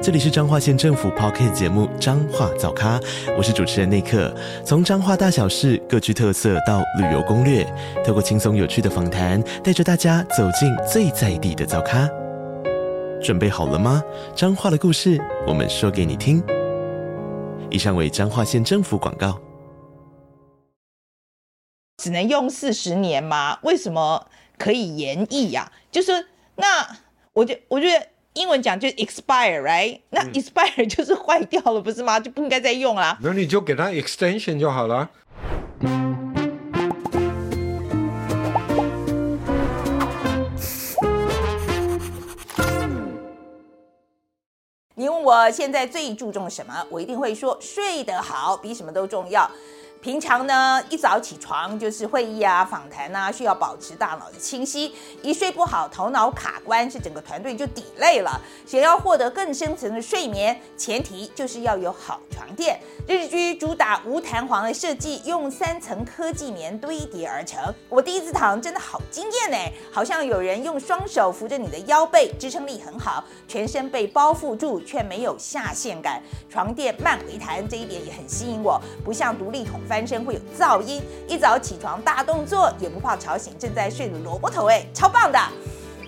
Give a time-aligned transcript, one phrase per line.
[0.00, 3.00] 这里是彰化县政府 Podcast 节目《彰化早咖》，
[3.36, 4.32] 我是主持人内克。
[4.64, 7.66] 从彰化大小事各具特色到旅游攻略，
[8.06, 12.08] 透过轻松有趣的访谈，带着大家走进最在地的早咖。
[13.20, 14.00] 准备好了吗？
[14.36, 16.40] 彰化的故事，我们说给你听。
[17.68, 19.36] 以上为彰化县政府广告。
[21.96, 23.58] 只能用四十年吗？
[23.64, 25.72] 为什么可以延役呀？
[25.90, 26.98] 就是那，
[27.32, 28.06] 我就我觉得。
[28.38, 29.98] 英文讲就是 expire，right？
[30.10, 32.20] 那 expire 就是坏掉了，不是吗？
[32.20, 33.18] 就不应该再用啦。
[33.20, 35.10] 那你就给它 extension 就好了。
[44.94, 49.50] 你问我现在最注重什么，我一定会说睡得好比什么都重要。
[50.00, 54.94] 平常呢，一早起床就是会议啊、访谈啊，需要保持大脑的清晰。
[55.22, 58.40] 一睡不好，头脑卡关，是整个团队就抵累了。
[58.64, 62.80] 想要获得更深层的睡眠，前提就是要有好床垫。
[63.08, 67.58] 日居主打无弹簧的设计，用三层科技棉堆叠而成。
[67.88, 69.56] 我第一次躺，真的好惊艳呢，
[69.90, 76.22] 好像有人用双手扶着你的腰背，支撑力很好，全身被包覆住，却没有下陷感。
[76.50, 79.80] 床垫慢回弹，这一点也很吸引我，不像独立筒。
[79.88, 85.38] 翻身会有噪音，一早起床大动作也不怕吵醒正在睡的萝卜头，哎，超棒的！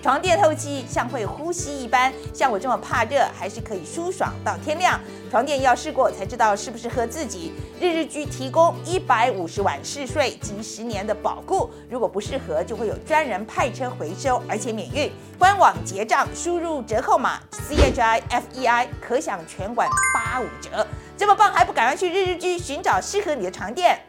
[0.01, 4.99] 床垫透气像会呼吸一般，像我这么怕热还是可以舒爽到天亮。
[5.29, 7.53] 床垫要试过才知道适不适合自己。
[7.79, 15.11] 日日居提供一百五十晚试睡及十年的保固，如果不适合就会有专人派车回收，而且免运。
[15.37, 20.85] 官网结账输入折扣码 C H I F E I 可享全馆八五折。
[21.15, 23.99] 这么棒，还不赶快去日日居寻找适合你的床垫？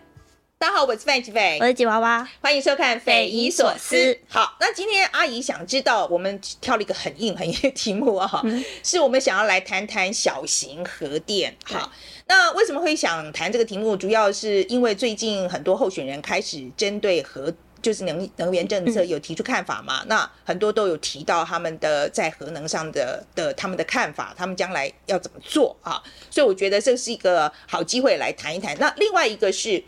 [0.63, 3.97] 大家好，我是范吉斐，我是吉娃娃，欢迎收看《匪夷所思》。
[4.29, 11.53] 好，那今天阿姨想知道，我们挑了一个很硬很硬的题目啊，嗯、是我们想要来谈谈小型核电。
[11.65, 11.91] 好，
[12.29, 13.97] 那为什么会想谈这个题目？
[13.97, 17.53] 主要是因为最近很多候选人开始针对核。
[17.83, 20.03] 就是能能源政策有提出看法嘛？
[20.03, 26.01] 嗯、那很多都有提到他们的在核能上的的他们的看法，他们将来要怎么做啊？
[26.31, 28.79] 所以我觉得这是一个好机会来谈一谈。
[28.79, 29.83] 那另外一个是，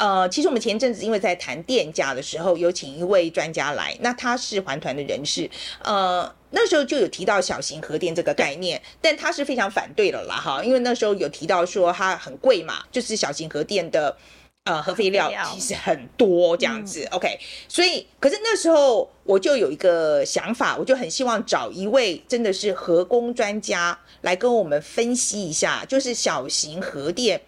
[0.00, 5.48] 呃，其实我们前阵子因为在谈电价的时候，有请一位专家来，那他是环团的人士，
[5.84, 14.16] 呃，那时候就有提到小型核电这个概念，但他是非常反对的啦哈，因为那时候有提到说它很贵嘛，就是小型核电的。
[14.64, 27.40] 呃，核废料其实很多这样子，嗯，OK，所以可是那时候我就有一个想法，我就很希望找一位真的是核工专家来跟我们分析一下，就是小型核电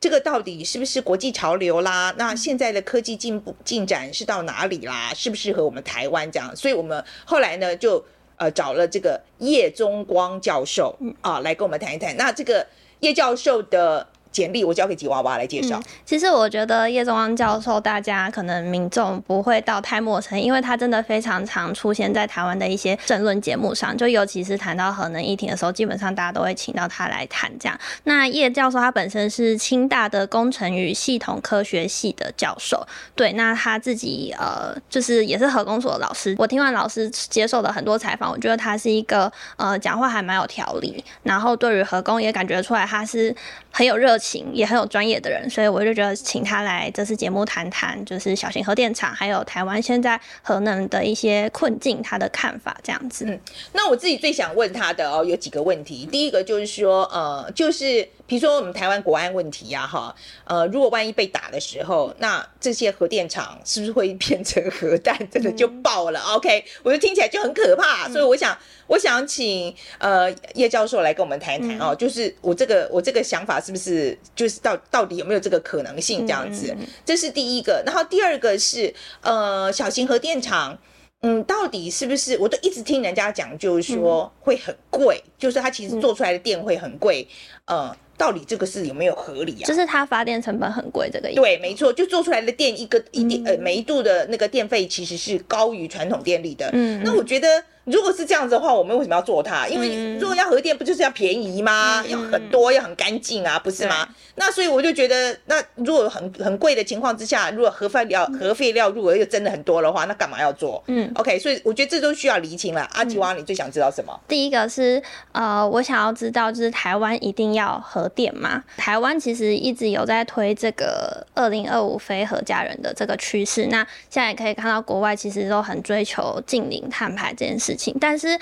[0.00, 2.14] 这个到底是不是国际潮流啦？
[2.16, 5.12] 那现在的科技进步进展是到哪里啦？
[5.14, 6.56] 适不适合我们台湾这样？
[6.56, 8.02] 所以我们后来呢就
[8.36, 12.16] 呃找了这个叶宗光教授啊来跟我们谈一谈。
[12.16, 12.66] 那这个
[13.00, 14.08] 叶教授的。
[14.32, 15.80] 简历我交给吉娃娃来介绍。
[16.04, 27.78] 其实我觉得叶宗光教授，大家可能民众不会到太陌生，因为他真的非常常出现在台湾的一些政论节目上，就尤其是谈到核能议题的时候，基本上大家都会请到他来谈这样。
[28.04, 36.34] 那叶教授他本身是清大的工程与系统科学系的教授，对，那他自己呃就是也是核工所的老师。
[36.38, 43.34] 我听完老师接受的很多采访，我觉得他是一个呃讲话还蛮有条理，然后对于核工也感觉出来他是
[43.70, 53.24] 很有热情也很有专业的人，所以我就觉得请他来这次节目谈谈，就是小型核电厂还有台湾现在核能的一些困境，他的看法这样子。
[53.26, 53.40] 嗯，
[53.72, 56.06] 那我自己最想问他的哦，有几个问题。
[56.06, 58.08] 第一个就是说，呃，就是。
[58.30, 60.14] 比如说我们台湾国安问题呀，哈，
[60.44, 68.56] 呃，如果万一被打的时候，那这些核电厂是不是会变成核弹，真的就爆了，嗯？OK，我觉得听起来就很可怕，嗯，所以我想，
[68.86, 76.72] 我想请呃叶教授来跟我们谈一谈哦，就是我这个我这个想法是不是就是到到底有没有这个可能性这样子？
[77.04, 80.78] 这是第一个，然后第二个是呃小型核电厂，
[81.22, 82.38] 嗯，到底是不是？
[82.38, 87.26] 我都一直听人家讲，就是说会很贵，就是它其实做出来的电会很贵，
[87.64, 87.92] 呃。
[88.20, 89.66] 到底这个是有没有合理啊？
[89.66, 91.40] 就是它发电成本很贵，这个意思。
[91.40, 96.68] 对，没错，就做出来的电一个一定呃每一度的那个电费其实是高于传统电力的。
[96.74, 97.48] 嗯，那我觉得
[97.84, 99.66] 如果是这样子的话，我们为什么要做它？
[99.66, 102.02] 因为如果要核电，不就是要便宜吗？
[102.02, 104.08] 嗯、要很多，要很干净啊，不是吗？
[104.36, 110.82] 那所以我就觉得，那如果很很贵的情况之下，如果核废料核废料入额又真的很多的话，那干嘛要做？
[110.86, 112.82] 嗯，OK，所以我觉得这都需要厘清了。
[112.92, 114.18] 阿吉娃，你最想知道什么？
[114.28, 115.02] 第一个是
[115.32, 118.62] 呃，我想要知道就是台湾一定要核电吗？
[118.76, 123.66] 台湾其实一直有在推这个二零二五非核家人的这个趋势。
[123.66, 123.78] 那
[124.08, 128.38] 现在也可以看到国外其实都很追求近零碳排这件事事情，但是。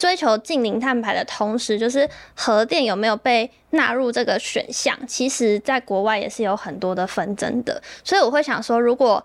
[0.00, 7.82] 追求近零碳排的同时，就是核电有没有被纳入这个选项，其实在国外也是有很多的纷争的。
[8.02, 9.22] 所以我会想说，如果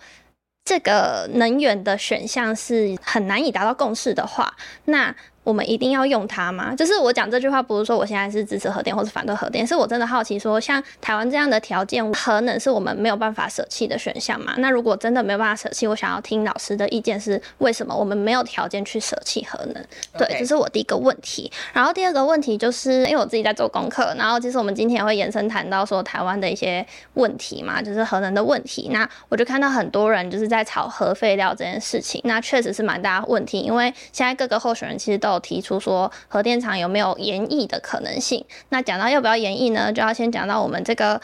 [0.66, 4.54] 这个能源的选项是很难以达到共识的话，
[4.84, 5.16] 那。
[5.46, 6.76] 我们一定要用它吗？
[6.76, 14.56] 就是我讲这句话，不是说我现在是支持核电或是反对核电，是我真的好奇说，像台湾这样的条件，核能是我们没有办法舍弃的选项吗？
[14.58, 19.86] 那如果真的没有办法舍弃，我想要听老师的意见是为什么我们没有条件去舍弃核能.
[20.18, 21.52] 对，这是我第一个问题。
[21.72, 26.84] 然后第二个问题就是，因为我自己在做功课，然后其实我们今天也会延伸谈到说台湾的一些
[27.14, 28.90] 问题嘛，就是核能的问题。
[28.92, 38.44] 那我就看到很多人就是在炒核废料这件事情，那确实是蛮大的问题，因为现在各个候选人其实都有提出说核电厂有没有延役的可能性？
[38.70, 41.22] 那讲到要不要延役呢，就要先讲到我们这个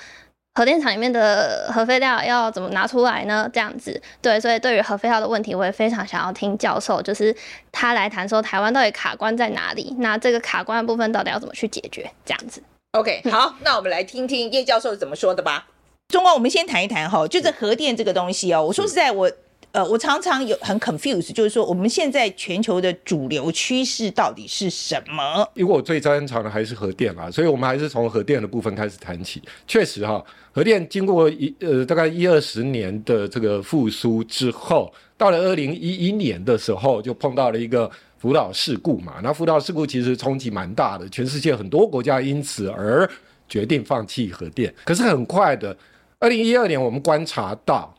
[0.54, 3.50] 核电厂里面的核废料要怎么拿出来呢？
[3.52, 7.36] 这样子，对，所以对于核废料的问题，我也非常想要听教授，就是
[7.72, 9.96] 他来谈说台湾到底卡关在哪里？
[10.00, 12.12] 那这个卡关的部分到底要怎么去解决？
[12.26, 12.62] 这样子。
[12.92, 15.68] OK，好，那我们来听听叶教授是怎么说的吧。
[16.10, 18.66] 中光，我们先谈一谈哈，就是核电这个东西哦。
[18.66, 19.32] 我说实在我。
[19.74, 25.50] 呃，我常常有很 confused，就是说我们现在全球的主流趋势到底是什么？
[25.54, 29.42] 因为我最擅长的还是核电嘛，所以我们还是从核电的部分开始谈起。
[29.66, 30.22] 确实哈，
[30.52, 39.22] 核电经过一呃大概一二十年的这个复苏之后，到了二零一一年的时候，就碰到了一个福岛事故嘛。
[39.24, 43.10] 那福岛事故其实冲击蛮大的，全世界很多国家因此而
[43.48, 44.74] 决定放弃核电。
[44.84, 45.74] 可是很快的，
[46.20, 47.96] 二零一二年我们观察到。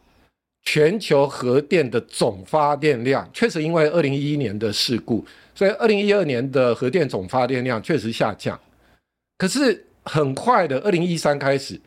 [0.65, 5.25] 全球核电的总发电量确实因为二零一一年的事故，
[5.57, 8.59] 所以二零一二年的核电总发电量确实下降。
[9.37, 11.81] 可是很快的，二零一三开始，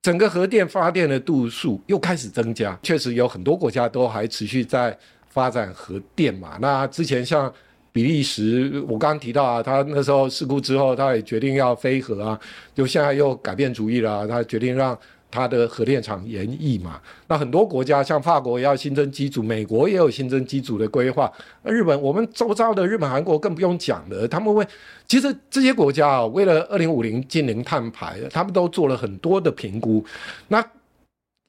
[0.00, 2.78] 整个核电发电的度数又开始增加。
[2.84, 4.96] 确实有很多国家都还持续在
[5.28, 6.56] 发展核电嘛。
[6.60, 7.52] 那之前像
[7.90, 12.40] 比利时，我刚刚提到啊，他那时候事故之后，他也决定要飞核啊，
[12.76, 14.96] 就现在又改变主意了，他决定让。
[15.30, 21.32] 它的核电厂延役嘛，那很多国家像法国也要新增机组，美国也有新增机组的规划。
[21.62, 24.66] 日本，我们周遭的日本、韩国更不用讲了，他们会，
[25.06, 30.04] 其实这些国家啊，为了二零五零净零碳排，他们都做了很多的评估。
[30.48, 30.64] 那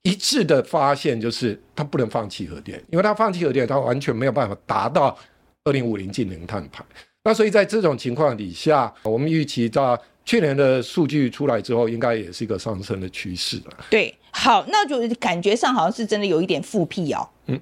[0.04, 5.18] 一致的发现就是，他不能放弃核电，因为他放弃核电，他完全没有办法达到
[5.64, 6.84] 二零五零净零碳排。
[7.24, 10.00] 那所以在这种情况底下，我们预期到。
[10.26, 13.72] 去年的数据出来之后，应该也是一个上升的趋势了。
[13.90, 17.28] 对，好，那就感觉上好像是真的有一点复辟哦。
[17.48, 17.60] 嗯，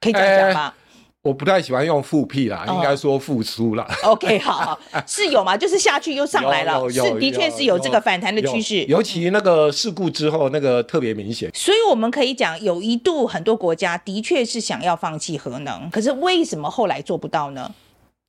[0.00, 0.74] 可以这样讲吗？
[1.22, 3.86] 我不太喜欢用复辟啦，哦、应该说复苏啦。
[4.04, 5.54] OK，好，是有吗？
[5.58, 8.84] 就是下去又上来了，是的确是有这个反弹的趋势。
[8.84, 11.50] 尤其那个事故之后，那个特别明显。
[11.52, 17.74] 所以我们可以讲，有一度很多国家的确是想要放弃核能，可是为什么后来做不到呢？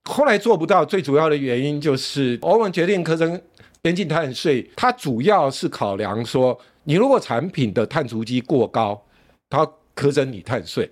[0.10, 3.40] 后来做不到，最主要的原因就是欧盟决定课征。
[3.81, 9.02] 边境碳税，它主要是考量说，你如果产品的碳足迹过高，
[9.50, 9.66] 它
[9.96, 10.90] 苛征你碳税。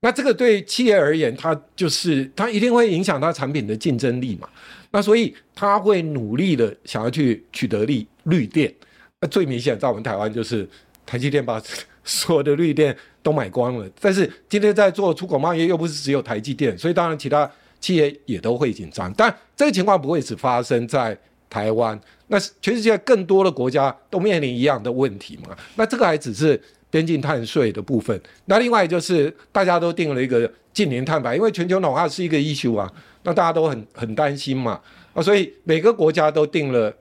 [0.00, 4.48] 那这个对企业而言，它就是它一定会影响它产品的竞争力嘛。
[4.90, 8.74] 那所以它会努力的想要去取得利绿电。
[9.20, 10.66] 那最明显在我们台湾就是
[11.04, 11.62] 台积电把
[12.02, 13.86] 所有的绿电都买光了。
[14.00, 17.48] 但是今天在做出口贸易，又不是只有台积电，所以当然其他
[17.78, 19.12] 企业也都会紧张。
[19.12, 21.16] 但这个情况不会只发生在
[21.50, 25.54] 台湾，那全世界更多的国家都面临一样的问题嘛？
[25.74, 28.18] 那这个还只是边境碳税的部分。
[28.44, 32.88] 那另外就是大家都定了一个净零碳排，因为全球暖化是一个 issue 啊，
[33.24, 34.80] 那大家都很很担心嘛
[35.12, 36.94] 啊，所以每个国家都定了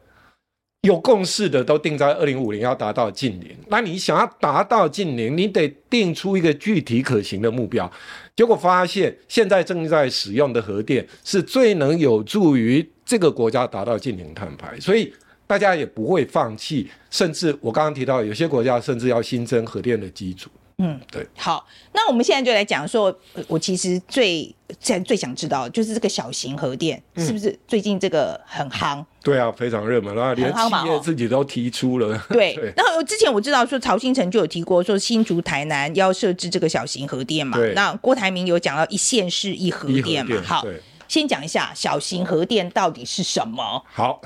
[0.82, 3.56] 有共识的，都定在二零五零要达到净零。
[3.68, 7.90] 那你想要达到净零，你得定出一个具体可行的目标。
[8.36, 12.90] 结果发现，现在正在使用的核电是最能有助于。
[13.10, 15.12] 这个国家达到净零碳排，所以
[15.48, 20.48] 大家也不会放弃，甚至我刚刚提到，有些国家甚至要新增核电的机组。
[20.78, 21.26] 嗯，对。
[21.36, 23.14] 好，那我们现在就来讲说，
[23.48, 24.44] 我其实最
[24.80, 29.00] 现在最想知道，就是这个小型核电是不是最近这个很夯？
[29.00, 32.24] 嗯、对啊，非常热门啊，连企业自己都提出了。
[32.30, 32.54] 对。
[32.54, 37.58] 对然后之前我知道说，曹新成就有提过说，新竹、台南要设置这个小型核电嘛。
[37.74, 40.32] 那郭台铭有讲到一县市一核电嘛？
[40.32, 40.64] 电好。
[41.10, 43.84] 先讲一下小型核电到底是什么？
[43.92, 44.22] 好，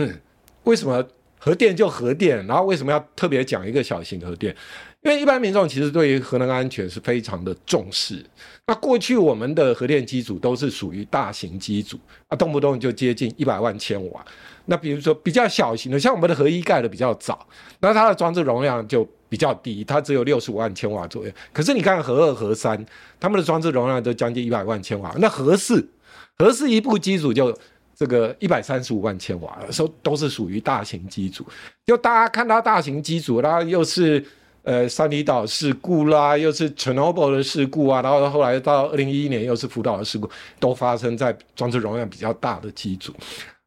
[0.64, 1.06] 为什么
[1.38, 2.46] 核电就核电？
[2.46, 4.56] 然后为什么要特别讲一个小型核电？
[5.02, 8.24] 因为一般民众其实对于核能安全是非常的重视。
[8.66, 14.24] 那过去我们的核电机组都是属于大型机组啊，动不动就接近一百万千瓦。
[14.66, 17.46] 那比如说比较小型的，像我们的核一盖的比较早，
[17.80, 21.32] 那它的装置容量就比较低，它只有六十五万千瓦左右。
[21.52, 22.84] 可是你看核二、核三，
[23.18, 25.14] 他们的装置容量都将近一百万千瓦。
[25.18, 25.88] 那核四，
[26.38, 27.56] 核四一部机组就
[27.94, 31.46] 这个一百三十五万千瓦，都都是属于大型机组。
[31.84, 34.24] 就大家看到大型机组，然后又是。
[34.64, 40.28] 呃，三里岛事故啦，又是 Chernobyl 的事故啊，然后后来到二零一一年又是福岛的事故，
[40.60, 43.14] 都发生在装置容量比较大的机组。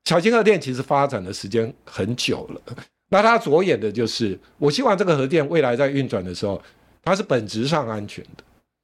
[0.05, 2.61] 小型核电其实发展的时间很久了，
[3.09, 6.61] 那它着眼的就是，我希望这个核电未来在运转的时候，
[7.01, 8.43] 它是本质上安全的，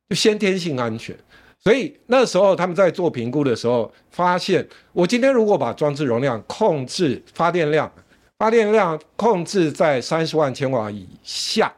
[0.09, 1.15] 就先天性安全。
[1.63, 7.91] 所以那时候他们在做评估的时候，发现我今天如果把装置容量控制发电量，
[8.37, 11.73] 发电量控制在三十万千瓦以下。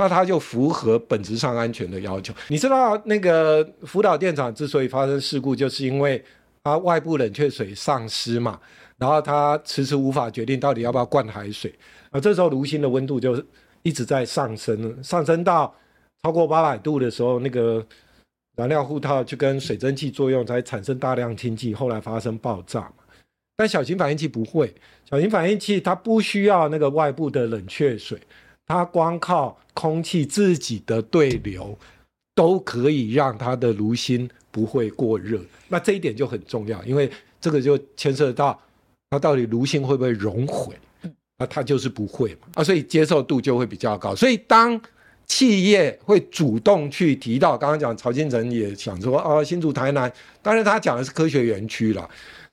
[0.00, 2.32] 那它就符合本质上安全的要求。
[2.46, 6.24] 你知道那个福岛电厂之所以发生事故，就是因为
[6.62, 8.60] 它外部冷却水丧失嘛，
[8.96, 11.74] 然后它迟迟无法决定到底要不要灌海水。
[12.10, 13.42] 啊，这时候炉心的温度就
[13.82, 15.74] 一直在上升，上升到
[16.22, 17.84] 超过八百度的时候，那个
[18.58, 23.04] 燃料护套就跟水蒸气作用，才产生大量氢气，后来发生爆炸嘛。
[23.56, 24.74] 但小型反应器不会，
[25.08, 28.20] 小型反应器它不需要那个外部的冷却水。
[28.66, 31.78] 它光靠空气自己的对流，
[32.34, 35.40] 都可以让它的炉心不会过热。
[35.68, 37.08] 那这一点就很重要，因为
[37.40, 38.60] 这个就牵涉到
[39.08, 40.74] 它到底炉心会不会熔毁。
[41.38, 44.12] 那它就是不会嘛，啊，所以接受度就会比较高。
[44.16, 44.78] 所以当
[45.28, 52.08] 企业会主动去提到，刚刚讲曹金城也想说，哦，新竹台南，当然他讲的是科学园区了。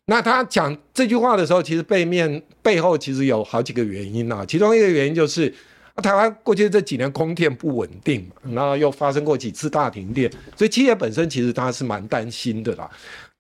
[0.05, 5.51] 那他讲这句话的时候，其实背面背后其实有好几个原因啊，其中一个原因就是。
[6.03, 12.91] 台湾过去这几年供电不稳定嘛，然后又发生过几次大停电，所以企业本身其实它是蛮担心的啦。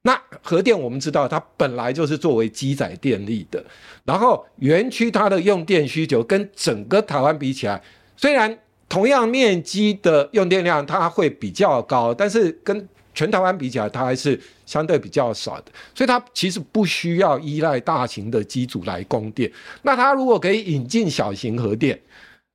[0.03, 3.61] 那核电我们知道，它本来就是作为机载电力的，
[4.05, 7.83] 然后园区它的用电需求跟整个台湾比起来，
[8.15, 19.51] 虽然同样面积的用电量它会比较高，但是跟全台湾比起来，它还是相对比较少的，所以它其实不需要依赖大型的机组来供电。
[19.83, 21.99] 那它如果可以引进小型核电，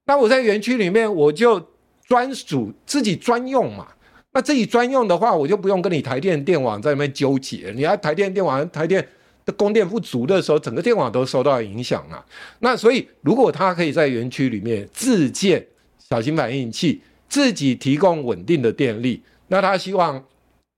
[0.07, 1.61] 那我在园区里面，我就
[2.07, 3.87] 专属自己专用嘛。
[4.33, 7.73] 那自己专用的话，我就不用跟你台电电网在那边纠结。
[7.75, 9.05] 你要台电电网台电
[9.45, 12.25] 的供电不足的时候，整个电网都受到影响啊。
[12.61, 15.67] 那所以，如果它可以在园区里面自建
[16.11, 20.23] 小型反应器，自己提供稳定的电力，那他希望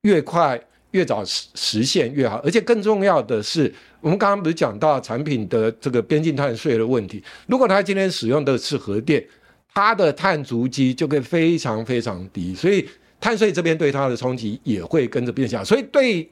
[0.03, 0.61] 越快。
[0.93, 3.73] 越早实实现越好，而且更重要的是，
[4.03, 7.25] 我们刚刚不是讲到产品的这个边境碳税的问题？
[7.47, 9.25] 如果他今天使用的是核电，
[9.73, 12.87] 它的碳足迹就会非常非常低，所以
[13.19, 15.65] 碳税这边对它的冲击也会跟着变小。
[15.65, 16.29] 所以对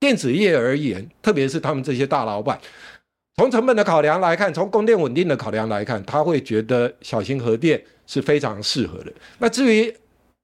[0.00, 2.58] 电子业而言，特别是他们这些大老板，
[3.36, 9.12] 从成本的考量来看，从供电稳定的考量来看，他会觉得小型核电是非常适合的。
[9.38, 9.92] 那至于，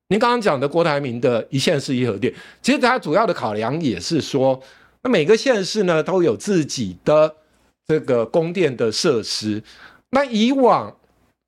[0.09, 4.61] 您刚刚讲的郭台铭的一线市一核电，其实它主要的考量也是说，
[5.03, 7.35] 那每个县市呢都有自己的
[7.87, 9.63] 这个供电的设施。
[10.11, 10.97] 那以往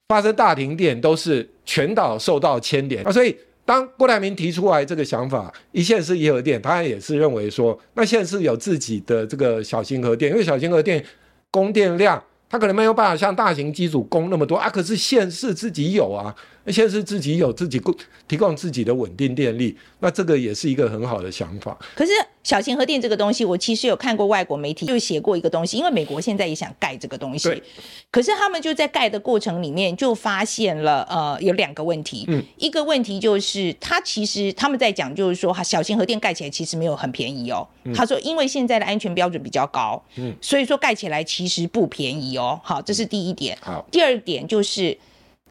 [0.08, 11.04] 发生大停电都是全岛受到牵连啊，所以当郭台铭提出来这个想法，一线市一核电，他也是认为说，那县市有自己的这个小型核电，因为小型核电
[11.50, 12.22] 供电量，
[12.52, 16.34] 他可能没有办法像大型机组供那么多啊，可是县市自己有啊。
[16.64, 17.94] 那现在是自己有自己供
[18.28, 21.76] 提供自己的稳定电力，那这个也是一个很好的想法。
[21.94, 22.12] 可是
[22.44, 27.62] 小型核电这个东西，我其实有看过外国媒体就写过一个东西，因为美国现在也想盖这个东西，对。
[28.10, 44.96] 可是他们就在盖的过程里面就发现了呃有两个问题，嗯，一个问题就是他其实他们在讲就是说哈小型核电盖起来其实没有很便宜哦，嗯、他说因为现在的安全标准比较高，嗯，所以说盖起来其实不便宜哦，好，这是第一点，好，第二点就是。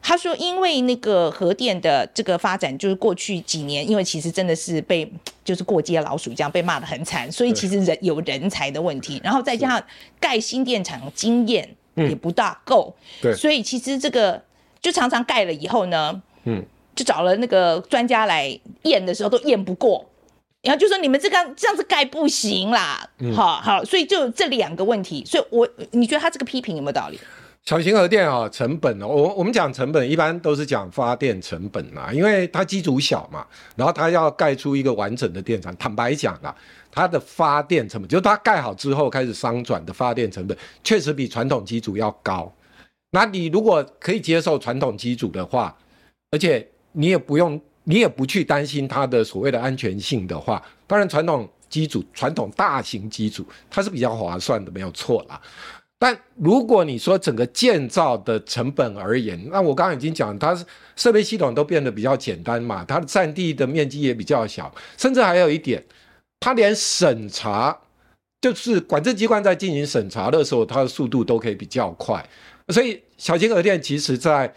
[0.04, 5.08] 他说：“因为那个核电的这个发展，就是过去几年，因为其实真的是被
[5.44, 9.82] 就是过街老鼠这样被骂的很惨，所以其实人有人才的问题，然后再加上
[10.18, 14.42] 盖新电厂经验也不大够，对，所以其实这个
[14.80, 16.60] 就常常盖了以后呢，嗯，
[16.96, 20.04] 就找了那个专家来验的时候都验不过，
[20.62, 27.20] 然后就说你们这个这样子盖不行啦，好好，所以就这两个问题，所以我你觉得他这个批评有没有道理？”
[27.64, 35.74] 小型核电啊，成本哦，我我们讲成本一般都是讲发电成本啦，因为它机组小嘛，然后它要盖出一个完整的电厂。
[35.76, 36.54] 坦白讲啊，
[36.90, 42.52] 它的发电成本，就是它盖好之后开始商转的发电成本，确实比传统机组要高。
[43.12, 45.76] 那你如果可以接受传统机组的话，
[46.32, 55.40] 而且你也不用，你也不去担心它的所谓的安全性的话，当然传统机组、传统大型机组它是比较划算的，没有错啦。
[56.02, 60.52] 但如果你说整个建造的成本而言，那我刚刚已经讲，它
[60.96, 65.80] 设备系统都变得比较简单嘛，它的占地的面积也比较小，甚至还有一点，
[66.40, 67.78] 它连审查，
[68.40, 72.28] 就是管制机关在进行审查的时候，它的速度都可以比较快。
[72.70, 74.52] 所以小型核电其实在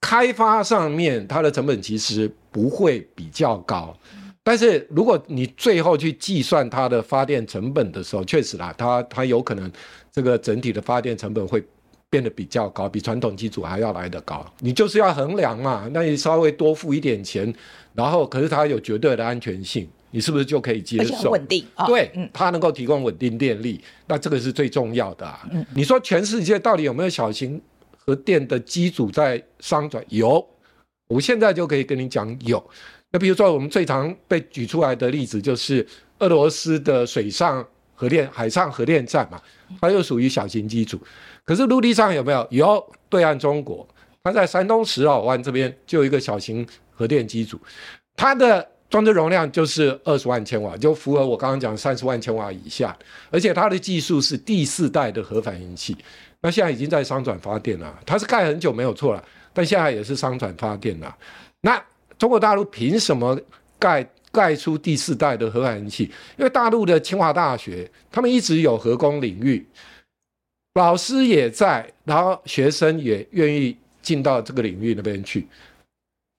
[0.00, 3.96] 开发上面，它的成本其实不会比较高。
[4.42, 9.70] 但是如果你最后去计算它的发电成本的时候，确实啦，它它有可能。
[10.12, 11.62] 这个整体的发电成本会
[12.08, 14.44] 变得比较高，比传统机组还要来得高。
[14.58, 17.54] 你就是要衡量嘛，那你稍微多付一点钱，
[17.94, 21.30] 然后可是它有绝对的安全性，你是不是就可以接受？
[21.30, 25.48] 稳定，哦、对，它能够提供稳定电力，那这个是最重要的啊。
[25.52, 27.60] 嗯、你说全世界到底有没有小型
[27.96, 30.04] 核电的机组在商转？
[30.08, 30.44] 有，
[31.06, 32.60] 我现在就可以跟你讲有。
[33.12, 35.86] 那比如说我们最常被举出来的例子就是
[36.18, 37.64] 俄罗斯的水上。
[38.00, 39.38] 核电海上核电站嘛，
[39.78, 40.98] 它又属于小型机组。
[41.44, 42.46] 可是陆地上有没有？
[42.48, 43.86] 有，对岸中国，
[44.22, 47.60] 它在山东石老湾这边就有一个小型核电机组，
[48.16, 52.96] 它的装置容量就是二十万千瓦，就符合我刚刚讲三十万千瓦以下。
[53.30, 55.94] 而且它的技术是第四代的核反应器，
[56.40, 57.94] 那现在已经在商转发电了。
[58.06, 61.14] 它是盖很久没有错了，但现在也是商转发电了。
[61.60, 61.78] 那
[62.18, 63.38] 中国大陆凭什么
[63.78, 64.08] 盖？
[64.32, 66.04] 盖出第四代的核反应器，
[66.36, 69.66] 因为大陆的清华大学，他们一直有核工领域，
[70.74, 75.46] 老师也在，然后学生也愿意进到这个领域那边去。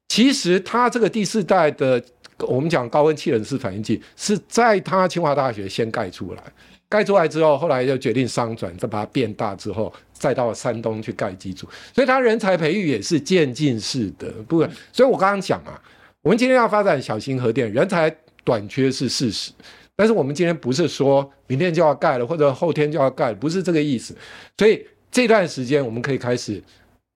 [0.08, 2.02] 其实他这个第四代的，
[2.40, 6.44] 我们讲高温气冷式反应器，是在他清华大学先盖出来，
[6.88, 14.60] 盖出来之后，后来就决定商转，再把它变大之后，再到山东去盖机组，所以他人才培育也是渐进式的，不，
[14.94, 15.82] 所以我刚刚讲啊。
[16.24, 19.52] 我们今天要发展小型核电，人才短缺是事实，
[19.96, 24.16] 但是我们今天不是说明天就要盖了，或者后天就要盖，不是这个意思。
[24.56, 26.62] 所以这段时间我们可以开始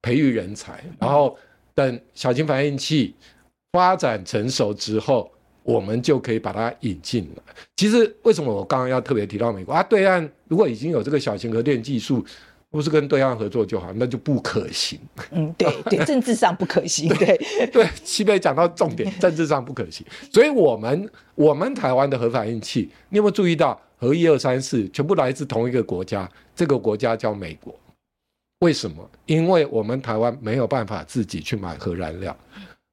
[0.02, 1.38] 培育人才，然后
[1.72, 3.14] 等小型反应器
[3.70, 5.30] 发展成熟之后，
[5.62, 7.42] 我们就可以把它引进了。
[7.76, 9.84] 其实为什么我刚刚要特别提到美国啊？
[9.84, 12.26] 对岸如果已经有这个小型核电技术。
[12.70, 14.98] 不是跟对岸合作就好，那就不可行。
[15.30, 17.08] 嗯，对对，政治上不可行。
[17.08, 17.38] 对
[17.72, 20.04] 对，西北讲到重点， 政治上不可行。
[20.32, 26.28] 所以，我们我们台湾的核反应器，你有没有注意到，核一二三四全部来自同一个国家？
[26.54, 27.74] 这个国家叫美国。
[28.58, 29.08] 为什么？
[29.26, 32.36] 因为我们台湾没有办法自己去买核燃料，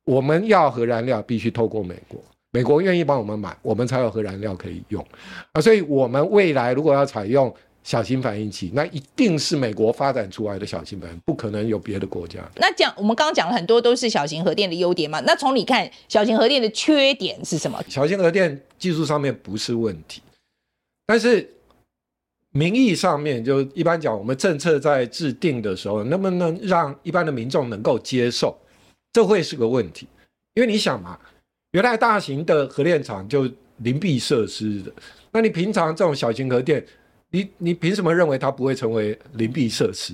[0.06, 5.06] 我们要核燃料必须透过美国，美国愿意帮我们买，我们才有核燃料可以用
[5.52, 5.60] 啊。
[5.60, 7.54] 所以，我们未来如果要采用。
[7.84, 12.40] 小型反应器，那一定是美国发展出来的小型反应，不可能有别的国家。
[12.56, 17.84] 那讲我们刚刚讲了很多都是小型核电的优点嘛，那从你看小型核电的缺点是什么？
[17.90, 20.22] 小型核电技术上面不是问题，
[21.06, 21.54] 但是
[22.52, 28.58] 名义上面就一般讲，我们政策在制定的时候，能不能让一般的民众能够接受，
[29.12, 30.08] 这会是个问题。
[30.54, 31.20] 因为你想嘛，
[31.72, 34.94] 原来大型的核电厂就邻避设施的，
[35.34, 36.82] 那你平常这种小型核电。
[37.34, 40.14] 你你凭什么认为它不会成为灵璧设施？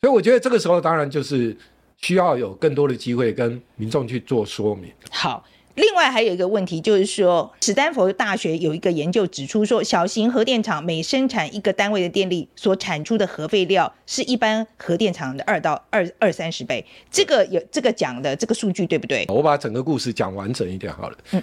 [0.00, 1.56] 所以我觉得这个时候当然就是
[1.96, 4.88] 需要有更多的机会跟民众去做说明。
[5.10, 5.44] 好，
[5.74, 16.84] 另外还有一个问题就是说，史丹佛大学有一个研究指出说，小型核电厂每生产一个单位的电力所产出的核废料是一般核电厂的二到二二三十倍。
[17.10, 19.24] 这个有这个讲的这个数据对不对？
[19.28, 21.18] 我把整个故事讲完整一点好了。
[21.32, 21.42] 嗯。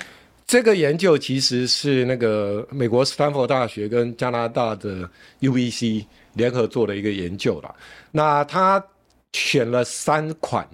[0.50, 5.08] 这个研究其实是那个美国斯坦福大学跟加拿大的
[5.42, 7.72] UBC 联合做的一个研究啦。
[8.12, 8.84] 那他
[9.34, 10.68] 选了三款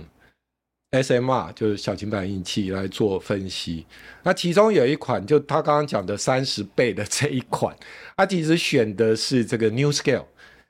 [0.92, 3.86] SMR，就是小型反应器来做分析。
[4.24, 7.76] 那其中有一款，就他刚刚讲的三十倍的这一款，
[8.16, 10.24] 他其实选的是这个 New Scale。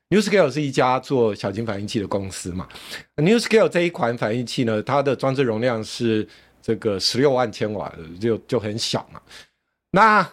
[0.09, 2.67] New Scale 是一家做小型反应器的公司嘛。
[3.17, 6.27] New Scale 这一款反应器呢，它的装置容量是。
[6.65, 9.21] 这个十六万千瓦就就很小嘛，
[9.91, 10.27] 那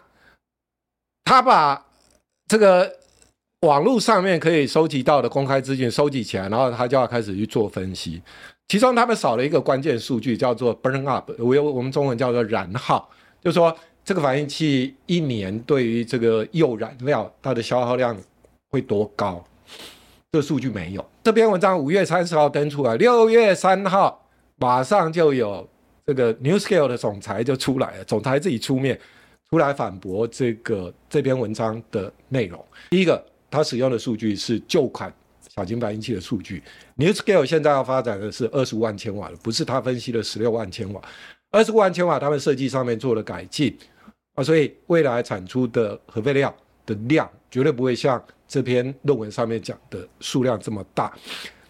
[1.25, 1.85] 他把
[2.49, 2.91] 这个
[3.61, 8.23] 网络上面可以收集到的公开资讯收集起来，然后他就要开始去做分析。
[8.69, 13.07] 其中他们少了一个关键数据，叫做 burn up，我有我们中文叫做燃耗，
[13.43, 18.17] 就说这个反应器一年对于这个铀燃料它的消耗量
[18.71, 19.45] 会多高。
[20.31, 21.05] 这数据没有。
[21.23, 25.69] 这篇文章五月三十号登出来，六月三号马上就有
[26.07, 28.99] 这个 NewScale 的总裁就出来了，总裁自己出面
[29.49, 32.65] 出来反驳这个这篇文章的内容。
[32.91, 35.13] 第一个，他使用的数据是旧款
[35.55, 36.63] 小型反应器的数据
[36.97, 41.03] ，NewScale 现在要发展的是二十五万千瓦的，不是他分析的十六万千瓦。
[41.51, 43.77] 二十五万千瓦，他们设计上面做了改进
[44.35, 46.55] 啊，所以未来产出的核废料
[46.87, 51.13] 的量绝对不会像这篇论文上面讲的数量这么大。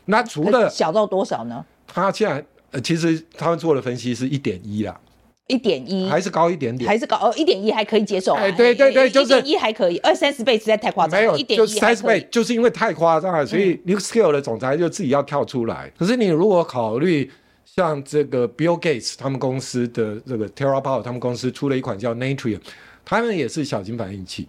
[0.05, 1.65] 那除了小到多少呢？
[1.87, 5.01] 他现在呃，其实他们做的分析是一点一啦，
[5.47, 8.35] 一点一还是高一点点，还是高哦，一点一还可以接受。
[8.35, 11.21] 哎，对对对，就是一点一还可以，二三十倍实在太夸张。
[11.21, 15.93] 没有，一点就三十倍，就是因为太夸张了，所以 NuScale 的总裁就自己要跳出来。
[15.97, 17.31] 可是你如果考虑。
[17.65, 22.61] 像这个 Bill Gates 他们公司的这个 TerraPower 他们公司出了一款叫 Natrium，
[23.03, 24.47] 他们也是小型反应器，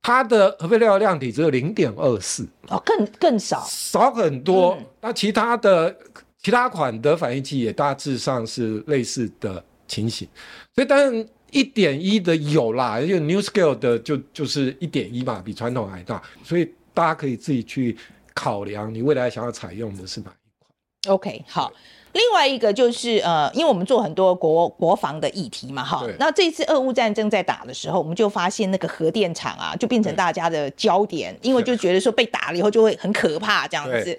[0.00, 4.78] 它的核废料量体只有零点二四哦，更更少，少很多。
[4.80, 5.94] 嗯、那其他的
[6.42, 10.26] 其他款的反应器也大致上是类似的情形，
[10.74, 17.96] 所以当然一点一的有啦，因为 NuScale 的就就是一点一嘛，比传统还大，所以大家可以自己去
[18.34, 21.14] 考量，你未来想要采用的是哪一款。
[21.14, 21.72] OK，好。
[22.14, 34.18] 另外一个就是呃，因为我们做很多国国防的议题嘛，哈，那这次俄乌战争在打的时候，我们就发现那个核电厂啊，就变成大家的焦点，因为就觉得说被打了以后就会很可怕这样子，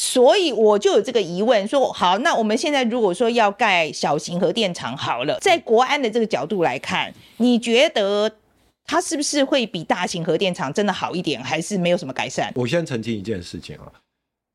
[0.00, 8.32] 所以我就有这个疑问，说好，那我们现在如果说要盖小型核电厂好了，在国安的这个角度来看，你觉得
[8.86, 12.50] 它是不是会比大型核电厂真的好一点，还是没有什么改善？
[12.54, 13.92] 我先澄清一件事情啊，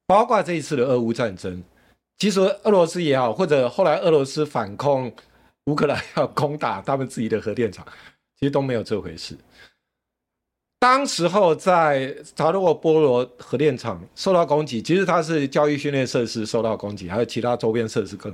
[0.08, 1.62] 包括这一次的俄乌战争。
[2.18, 5.14] 其实俄罗斯也好，或者后来俄罗斯反攻
[5.66, 7.86] 乌克兰要攻打他们自己的核电厂，
[8.40, 9.38] 其实都没有这回事。
[10.80, 18.34] 当时候在查多沃波罗核电厂受到攻击，其实它是教育训练设施受到攻击，还有其他周边设施更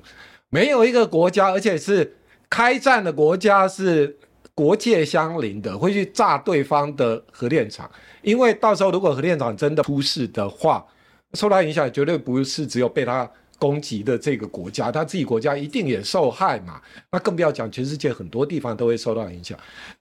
[0.49, 2.17] 没有一个国家，而且是
[2.49, 4.17] 开战的国家是
[4.53, 7.89] 国界相邻的，会去炸对方的核电厂，
[8.21, 10.85] 因为到时候如果核电厂真的出事的话，
[11.33, 13.29] 受到影响绝对不是只有被他。
[13.61, 16.81] 攻击的这个国家，他自己国家一定也受害嘛？
[17.11, 19.55] 那更不要讲，全世界很多地方都会受到影响。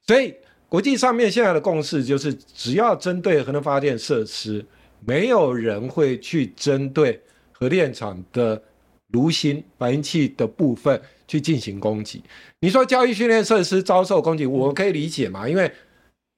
[0.06, 0.34] 所以
[0.70, 4.64] 国际上面现在的共识就是，只要针对核能发电设施，
[5.04, 8.62] 没有人会去针对核电厂的
[9.08, 12.22] 炉芯反应器的部分去进行攻击。
[12.60, 15.48] 你说教育训练设施遭受攻击，我可以理解嘛？
[15.48, 15.70] 因为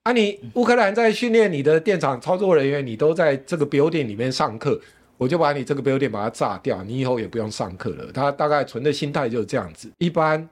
[0.04, 4.80] 啊，你乌克兰在训练你的电厂操作人员，你都在这个 building 里面上课。
[5.18, 8.10] 我就把你这个 building 把它炸掉，你以后也不用上课了。
[8.12, 9.88] 他大概存的心态就是这样子。
[9.98, 10.48] 一般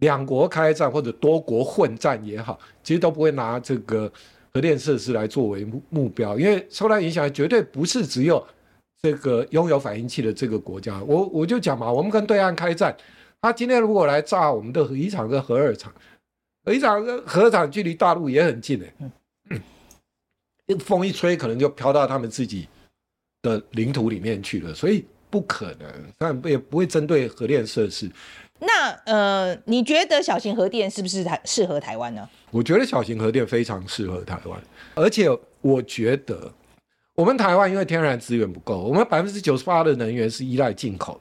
[0.00, 4.10] 两国开战或者多国混战也好，其实都不会拿这个
[4.52, 8.44] 核电设施来作为目目标，因为受到影响绝对不是只有
[9.00, 11.02] 这个拥有反应器的这个国家。
[11.04, 12.96] 我我就讲嘛，我们跟对岸开战，
[13.40, 15.92] 他今天如果来炸我们的核一厂跟核二厂，
[16.64, 19.56] 核一厂跟核厂距离大陆也很近哎、
[20.68, 22.68] 欸，风一吹可能就飘到他们自己
[23.42, 28.10] 的领土里面去了，所以不可能，但也不会针对核电设施。
[28.64, 32.28] 那呃，你觉得小型核电是不是台适合台湾呢？
[32.50, 34.62] 我觉得小型核电非常适合台湾，
[34.94, 35.28] 而且
[35.60, 36.52] 我觉得
[37.16, 41.20] 我们台湾因为天然资源不够，我们百分之九十八的能源是依赖进口。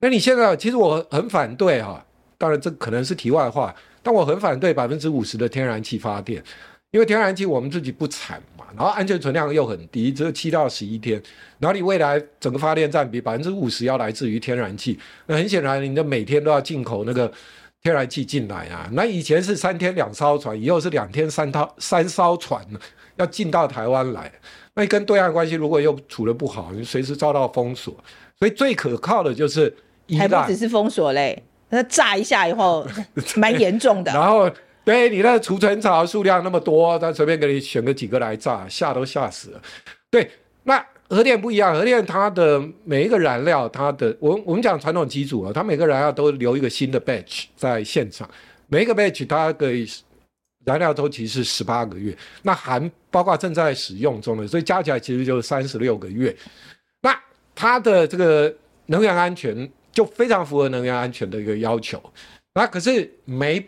[0.00, 2.04] 那你现在其实我很反对哈、
[2.38, 6.42] 当然这可能是题外话，但我很反对百分之五十的天然气发电。
[6.92, 11.20] 因为天然气我们自己不产嘛，然后安全存量又很低，只有七到十一天。
[11.58, 17.32] 然后你未来整个发电占比百分之五十要来自于天然气，那很显然你的每天都要进口那个
[17.82, 18.90] 天然气进来啊。
[18.92, 22.62] 那以前是三天两艘船，以后是两天三套三艘船
[23.16, 24.30] 要进到台湾来。
[24.74, 27.96] 那你跟对岸关系如果又处得不好，你随时遭到封锁。
[28.38, 29.74] 所以最可靠的就是
[30.18, 32.86] 还不只是封锁嘞，那炸一下以后
[33.36, 34.12] 蛮严重的。
[34.12, 34.50] 然后。
[34.84, 39.62] 对，你的储存槽数量那么多，他随便给你选个几个来炸，吓都吓死了。
[40.10, 40.28] 对，
[40.64, 48.28] 那核电不一样，核电它的每一个燃料，它的我我们讲传统机组啊，它每个燃料都留一个新的 batch 在现场，
[48.66, 49.88] 每一个 batch 它可以
[50.64, 56.34] 燃料周期是十八个月，那含包括正在使用中的，所以加起来其实就是三十六个月。
[57.02, 57.16] 那
[57.54, 58.52] 它的这个
[58.86, 62.02] 能源安全就非常符合能源安全的一个要求。
[62.54, 63.64] 那可是没。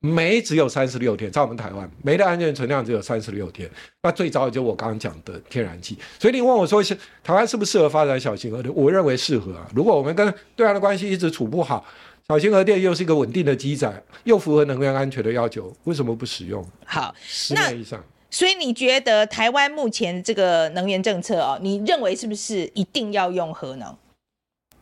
[0.00, 3.70] 煤只有三十六天，在我们台湾，煤的安全存量只有三十六天。
[4.02, 5.98] 那最早就我刚刚讲的天然气。
[6.18, 8.74] 所以你问我说，是台湾适不适合发展小型核电？
[8.74, 9.68] 我认为适合啊。
[9.74, 11.84] 如果我们跟对岸的关系一直处不好，
[12.28, 16.66] 小型核电又是一个稳定的机载，又符合能源安全的要求，为什么不使用？
[16.86, 18.02] 好，十年以上。
[18.30, 23.94] 所以你觉得台湾目前这个能源政策哦，你认为是不是一定要用核能？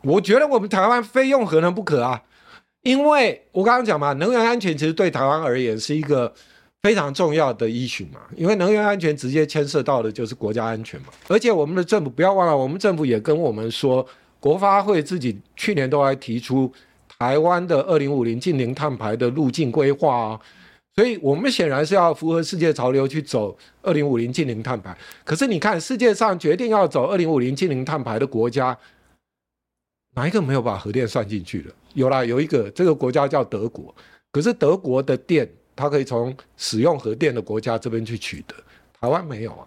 [0.03, 2.21] 我觉得我们台湾非用核能不可啊，
[2.83, 6.33] 因为我刚刚讲嘛，能源安全其实对台湾而言是一个
[6.81, 11.07] 非常重要的依循嘛，因为能源安全直接牵涉到的就是国家安全嘛。
[11.27, 14.05] 而且我们的政府不要忘了，我们政府也跟我们说，
[14.39, 16.71] 国发会自己去年都还提出
[17.19, 20.39] 台湾的二零五零净零碳排的路径规划啊，
[20.95, 24.97] 所以我们显然是要符合世界潮流去走二零五零净零碳排。
[25.25, 28.77] 可是你看，世界上决定要走二零五零净零碳排的国家。
[30.19, 31.71] 哪一个没有把核电算进去的？
[31.93, 33.95] 有啦，有一个，这个国家叫德国。
[34.33, 38.53] 可是德国的电，它可以从使用核电的国家这边去取得，
[38.99, 39.65] 台湾没有啊。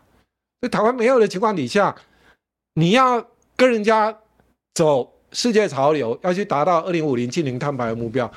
[0.60, 1.96] 在台湾没有的情况底下，
[2.74, 4.14] 你要跟人家
[4.74, 8.30] 走世界潮流，要去达到二零五零净零碳排的目标，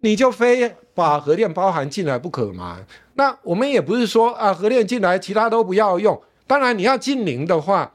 [0.00, 2.84] 你就非把核电包含进来不可吗？
[3.14, 6.22] 那我们也不是说啊，核电进来，其他都不要用。
[6.46, 7.90] 当然，你要净零的话，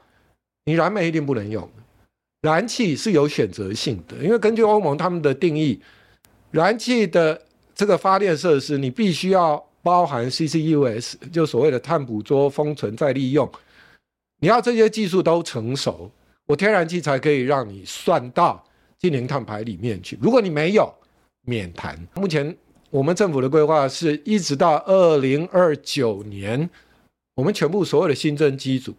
[0.64, 1.70] 你燃煤一定不能用。
[2.40, 5.80] 燃气是有选择性的，因为根据欧盟他们的定义，
[6.52, 7.42] 燃气的
[7.74, 13.50] 这个发电设施，你必须要包含 CCUS，就所谓的碳捕捉、封存、再利用。
[14.40, 16.08] 你要这些技术都成熟，
[16.46, 18.64] 我天然气才可以让你算到
[18.98, 20.16] 净零碳排里面去。
[20.22, 20.94] 如果你没有，
[21.42, 21.98] 免谈。
[22.14, 22.56] 目前
[22.90, 26.70] 我们政府的规划是一直到二零二九年，
[27.34, 28.94] 我们全部所有的新增机组。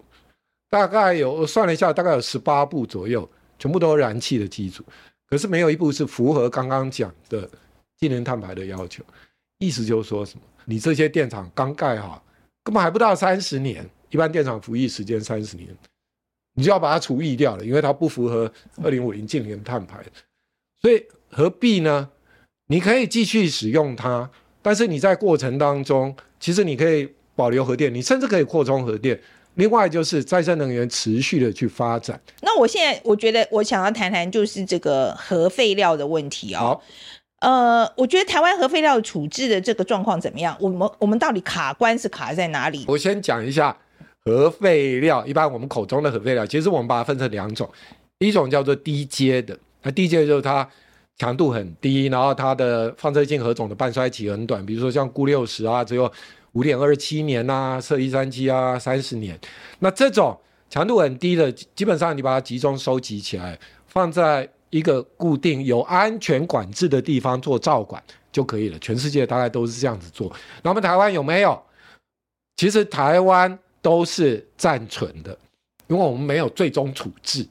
[0.70, 3.28] 大概有我算了一下，大概有十八部左右，
[3.58, 4.84] 全部都是燃气的机组，
[5.28, 7.50] 可是没有一部是符合刚刚讲的
[7.98, 9.04] 净零碳排的要求。
[9.58, 10.42] 意思就是说什么？
[10.66, 12.24] 你这些电厂刚盖好，
[12.64, 15.68] 根本还不到三十年，一般电厂服役时间三十年，
[16.54, 18.52] 你就要把它除役掉了，因为它不符合
[18.84, 20.04] 二零五零净零碳排。
[20.82, 22.10] 所以何必呢？
[22.68, 24.30] 你可以继续使用它，
[24.62, 29.20] 但是你在过程当中，其实你可以保留核电，你甚至可以扩充核电。
[29.60, 32.20] 另外就是再生能源持续的去发展。
[32.42, 36.60] 那我现在我觉得我想要谈谈就是这个核废料的问题哦。
[36.60, 36.84] 好
[37.42, 40.56] 呃，我觉得台湾核废料处置的这个状况怎么样？
[40.60, 42.86] 我们我们到底卡关是卡在哪里？
[42.88, 43.78] 我先讲一下
[44.24, 47.70] 核废料，一般我们口中的核废料，其实我们把它分成两种，
[48.20, 50.68] 一种叫做低阶的，那低阶就是它
[51.18, 56.10] 强度很低，然后它的放射性核种的半衰期很短，比如说像钴六十啊，只有。
[56.54, 59.40] 五点二七年呐、啊，銫一三七啊，三十年。
[59.80, 63.58] 那这种强度很低的，基本上你把它集中收集起来，
[63.88, 68.78] 放在一个固定有安全管制的地方做照管就可以了。
[68.80, 70.32] 全世界大概都是这样子做。
[70.64, 71.62] 那么台湾有没有？
[72.58, 75.38] 其实台湾都是暂存的，
[75.88, 77.48] 因为我们没有最终处置，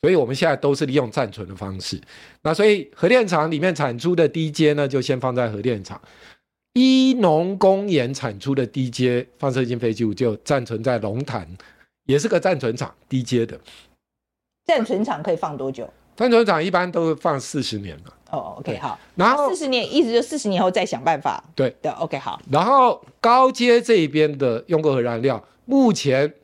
[0.00, 2.00] 所以我们现在都是利用暂存的方式。
[2.42, 6.00] 那所以核电厂里面产出的低阶呢，就先放在核电厂。
[6.74, 11.48] 依农公研产出的低阶放射性废弃物就暂存在龙潭，
[12.06, 13.58] 也是个暂存场，低阶的。
[14.64, 15.88] 暂存厂可以放多久？
[16.16, 18.12] 暂存厂一般都放四十年嘛。
[18.32, 18.98] 哦，OK，好。
[19.14, 21.44] 然后四十年，意思就四十年后再想办法。
[21.54, 22.42] 对的，OK，好。
[22.50, 26.34] 然后高阶这一边的用过核燃料，目前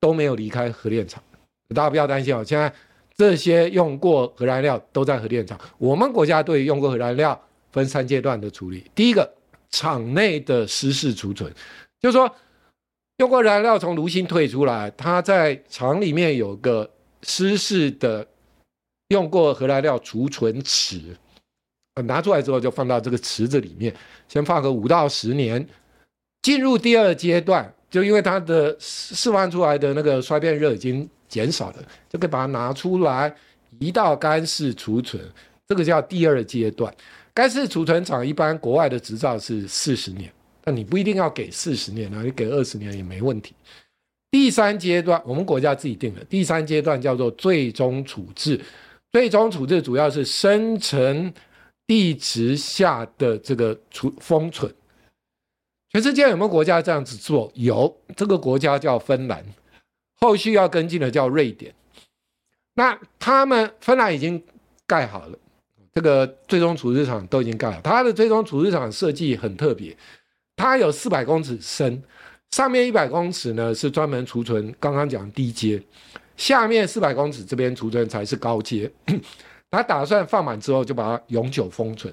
[0.00, 1.20] 都没有离开核电厂，
[1.74, 2.44] 大家不要担心哦。
[2.44, 2.72] 现在
[3.16, 5.58] 这些用过核燃料都在核电厂。
[5.78, 7.40] 我们国家对于用过核燃料
[7.72, 9.28] 分三阶段的处理，第一个。
[9.74, 11.52] 厂内的湿式储存，
[11.98, 12.32] 就是说，
[13.16, 16.88] 用过燃料从炉心退出来，它在厂里面有个
[17.22, 18.24] 湿式的
[19.08, 21.00] 用过核燃料储存池，
[22.06, 23.92] 拿出来之后就放到这个池子里面，
[24.28, 25.66] 先放个五到十年，
[26.42, 33.34] 进入第二阶段，就因为它的释放出来的那个衰变热已经减少了，就可以把它拿出来
[33.80, 35.20] 移到干式储存，
[35.66, 36.94] 这个叫第二阶段。
[37.34, 43.54] 干式储存厂一般国外的执照是四十年，但你不一定要给四十年啊，你给二十年也没问题。
[44.30, 48.60] 第三阶段我们国家自己定的，第三阶段叫做最终处置。
[49.10, 51.32] 最终处置主要是深层
[51.86, 54.72] 地质下的这个储封存。
[55.90, 57.50] 全世界有没有国家这样子做？
[57.54, 59.44] 有，这个国家叫芬兰，
[60.20, 61.72] 后续要跟进的叫瑞典。
[62.74, 64.42] 那他们芬兰已经
[64.86, 65.38] 盖好了。
[65.94, 69.96] 这个最终处置场都已经盖了，它的最终处置场设计很特别，
[70.56, 72.02] 它有四百公尺深，
[72.50, 75.80] 上面一百公尺呢是专门储存刚刚讲低阶，
[76.36, 78.90] 下面四百公尺这边储存才是高阶。
[79.70, 82.12] 它打算放满之后就把它永久封存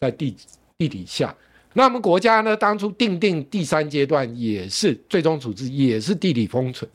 [0.00, 0.36] 在地
[0.78, 1.34] 地底下。
[1.74, 6.90] 那我们国家呢，当初定定第三阶段也是最终处置，也是地底封存。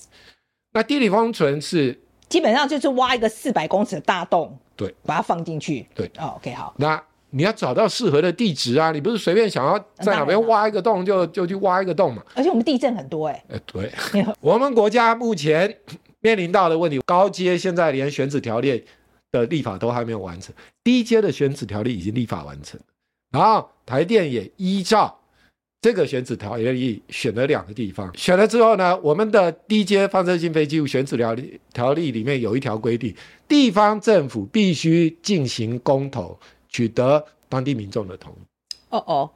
[0.74, 4.58] 那地底封存是基本上就是挖一个四百公尺的大洞。
[4.76, 5.88] 对，把它放进去。
[5.96, 6.74] 对，哦，OK，好。
[6.78, 12.24] 那你要找到适合的地址啊，你不是随便想要在哪边挖一个洞就就去挖一个洞嘛？
[12.36, 13.62] 而且我们地震很多哎、欸。
[13.66, 13.92] 对，
[14.40, 15.78] 我们国家目前
[16.22, 18.86] 面临到的问题，高阶现在连选址条例
[19.32, 22.80] 的立法都还没有完成，低阶的选址条例已经立法完成，
[23.32, 25.20] 然后台电也依照
[25.80, 33.16] 这个选址条例选了两个地方，选了之后呢，我们的低阶放射性废弃物选址条例条例里面有一条规定，
[33.48, 36.38] 地方政府必须进行公投，
[36.68, 38.76] 取得当地民众的同意。
[38.90, 39.32] 哦哦，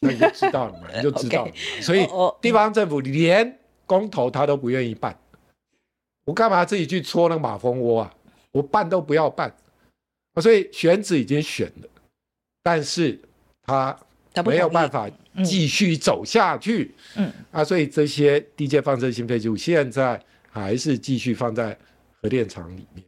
[0.00, 1.56] 那你就知道了嘛， 你就知道了嘛。
[1.80, 2.06] 所以
[2.40, 5.16] 地方政府连公投他都不愿意办，
[6.24, 8.14] 我干嘛自己去戳那个马蜂窝啊？
[8.50, 9.54] 我办都不要办，
[10.40, 11.88] 所以选址已经选了，
[12.62, 13.20] 但是
[13.62, 13.96] 他
[14.44, 15.08] 没有办法
[15.42, 16.94] 继续走下去。
[17.16, 21.76] 嗯，啊，所以这些低阶放射性废弃物现在还是继续放在
[22.20, 23.04] 核电厂里面。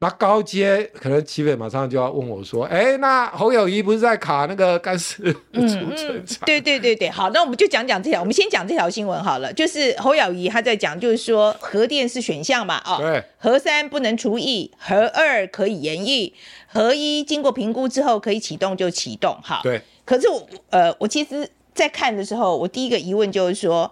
[0.00, 8.20] 那高阶可能齐伟马上就要问我说：“哎、欸，那侯友谊不是在卡那个干式储存厂？”对对对对，好，那我们就讲讲这条。
[8.20, 16.34] 我们先讲这条新闻好了，就是侯友谊他在讲，就是说核电是选项嘛，哦，对，核三不能除役，核二可以延役，
[16.66, 19.80] 核一经过评估之后可以启动就启动，哈，对。
[20.04, 23.90] 可是我呃，我其实在看的时候，我第一个疑问就是说，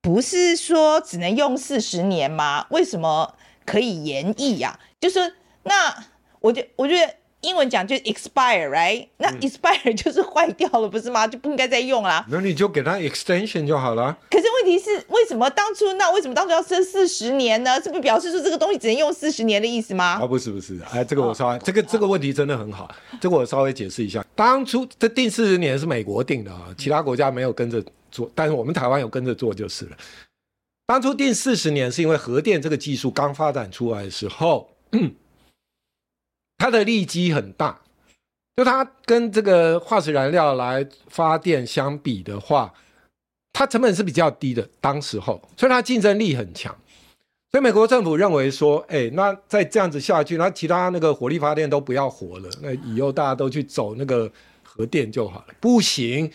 [0.00, 2.64] 不是说只能用四十年吗？
[2.70, 3.34] 为什么
[3.68, 4.78] 可以延役呀？
[4.98, 5.34] 就是。
[5.64, 5.94] 那
[6.40, 9.06] 我就我觉得英文讲就是 expire，right？
[9.18, 11.26] 那 expire 就是坏掉了，不是吗？
[11.26, 12.24] 就不应该再用啦。
[12.30, 14.16] 那你就给它 extension 就好了。
[14.30, 17.78] 可是问题是，为什么当初那为什么当初要设四十年呢？
[17.82, 20.18] 是不是表示说这个东西只能用四十年的意思吗？
[20.22, 24.24] 啊，不是不是，哎，这个我稍微、哦、这个这个问题真的很好，这个我稍微解释一下。
[24.34, 29.96] 当初这定四十年是美国定的啊，其他国家没有跟着做，但是我们台湾有跟着做就是了。
[30.88, 34.70] 当初定四十年是因为核电这个技术刚发展出来的时候。
[36.56, 37.80] 它的利基很大，
[38.56, 42.74] 就它跟这个化石燃料来发电相比的话，
[43.52, 44.68] 它成本是比较低的。
[44.80, 46.76] 当时候，所以它竞争力很强。
[47.52, 54.28] 所以美国政府认为说，哎，那再这样子下去，那其他那个火力发电都不要活了，那以后大家都去走那个
[54.64, 55.54] 核电就好了。
[55.60, 56.28] 不行，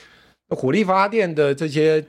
[0.50, 2.06] 火力发电的这些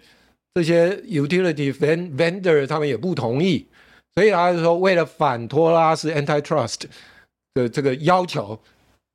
[0.54, 3.66] 这些 utility vendor 他们也不同意，
[4.14, 6.84] 所以他就说，为了反托拉斯 antitrust。
[7.54, 8.60] 的这个要求，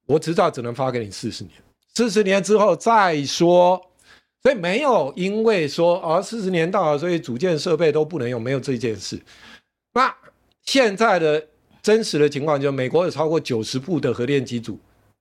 [0.06, 1.54] 我执照只能发给你四十年，
[1.94, 3.86] 四十年之后再说。
[4.42, 9.22] 所以没有因为说啊，四十年到了，所以组件设备都不能用，没有这件事。
[9.94, 10.16] 那
[10.64, 11.46] 现在的
[11.82, 14.80] 真实的情况就是，美国有超过九十部的核电机组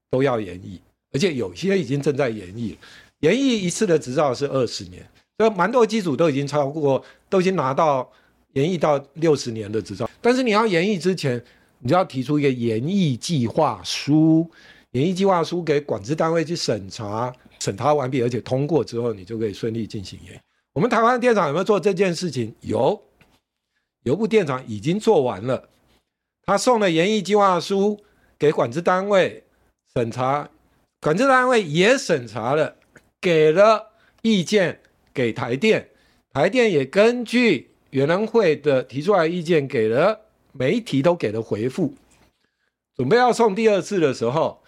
[0.09, 0.79] 都要延役，
[1.11, 2.77] 而且有些已经正在延役。
[3.19, 5.05] 延役一次的执照是二十年，
[5.39, 8.11] 所以蛮多机组都已经超过，都已经拿到
[8.51, 10.09] 延役到六十年的执照。
[10.19, 11.41] 但是你要延役之前，
[11.79, 14.45] 你就要提出一个延役计划书，
[14.91, 20.39] 延役计划书给管制单位去审查，审查完毕而且通过之后，你就可以顺利进行延役。
[20.73, 22.53] 我们台湾电厂有没有做这件事情？
[22.59, 23.01] 有，
[24.03, 25.69] 有部电厂已经做完了，
[26.43, 27.97] 他送了延役计划书
[28.37, 29.41] 给管制单位
[29.95, 30.49] 审查，
[30.99, 32.75] 管制单位也审查了，
[33.21, 34.81] 给了意见
[35.13, 35.89] 给台电，
[36.31, 40.25] 台电也根据原能会的提出来的意见给了。
[40.51, 41.93] 每一题都给了回复，
[42.95, 44.61] 准备要送第二次的时候，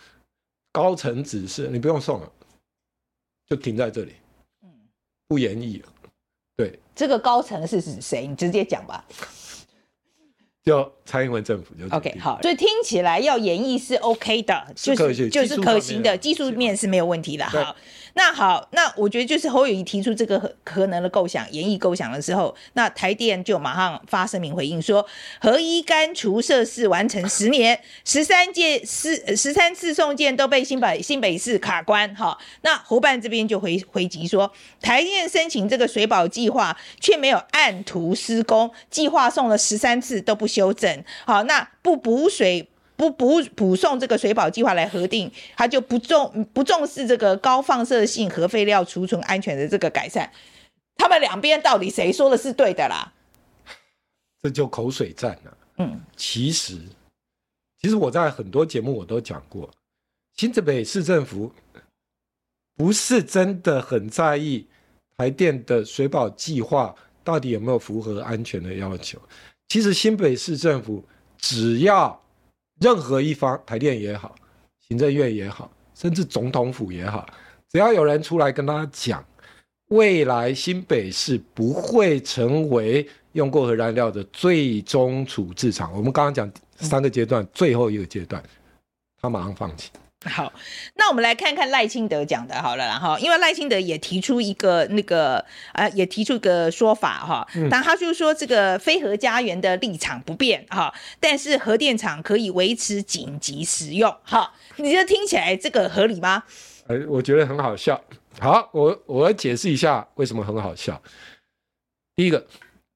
[0.71, 2.31] 高层指示你不用送了，
[3.49, 4.13] 就停在这里，
[5.27, 5.89] 不延役了。
[6.55, 8.27] 对，这个高层是指谁？
[8.27, 9.03] 你直接讲吧。
[10.63, 17.43] 就蔡英文政府就 OK 好，所以听起来要延役是 OK 的，就是就是可行的，技术面是没有问题的。
[17.45, 17.75] 好。
[18.13, 25.05] 那好，那我觉得就是侯友谊提出这个核核能的构想、演绎构想的时候，那台电就马上发声明回应说，
[25.39, 32.13] 核一干除设施完成十年，十三届四十三次送件都被新北新北市卡关。
[32.15, 41.03] 哈，那湖办这边就回回击说，台电申请这个水保计划却没有按图施工，计划送了十三次都不修正。
[41.25, 42.70] 好，那不补水。
[43.01, 50.31] 不补补送这个水保计划来核定，他就不重不重视这个高放射性核废料储存安全的这个改善。
[50.97, 53.11] 他们两边到底谁说的是对的啦？
[54.43, 55.57] 这就口水战了。
[55.77, 56.77] 嗯，其实
[57.81, 59.67] 其实我在很多节目我都讲过，
[60.35, 61.51] 新北市政府
[62.75, 64.67] 不是真的很在意
[65.17, 69.19] 台电的水保计划到底有没有符合安全的要求。
[69.69, 71.03] 其实新北市政府
[71.39, 72.21] 只要
[72.81, 74.35] 任何一方，台电也好，
[74.87, 77.25] 行政院也好，甚至总统府也好，
[77.69, 79.23] 只要有人出来跟他讲，
[79.89, 85.93] 未来新北市不会成为用过核燃料的最终处置场。
[85.93, 88.43] 我们刚刚讲三个阶段，最后一个阶段，
[89.21, 89.91] 他马上放弃。
[90.29, 90.53] 好，
[90.97, 95.43] 那我们来看看赖清德讲的，好了，然后因为赖清德也提出一个那个
[95.73, 106.43] 呃，也提出一个说法哈，但他就说这个非核家园的立场不变哈，但是核电厂可以维持紧急使用，哈，你觉得听起来这个合理吗？
[106.85, 107.99] 呃，我觉得很好笑。
[108.39, 111.01] 好，我我来解释一下为什么很好笑。
[112.15, 112.45] 第一个，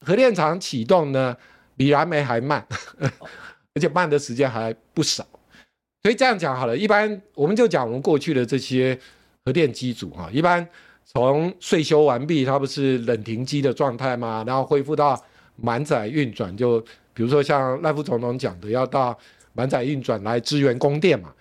[0.06, 1.36] 核电厂启动呢
[1.76, 2.68] 比燃煤还慢，
[3.74, 5.26] 而且慢的时间还不少。
[6.06, 8.96] 所以这样讲好了，一般我们就讲我们过去的这些
[9.44, 10.64] 核电机组哈，一般
[11.04, 14.44] 从岁修完毕，它不是冷停机的状态吗？
[14.46, 15.20] 然后恢复到
[15.56, 16.80] 满载运转，就
[17.12, 19.18] 比如说像赖副总统讲的，要到
[19.54, 21.34] 满载运转来支援供电嘛，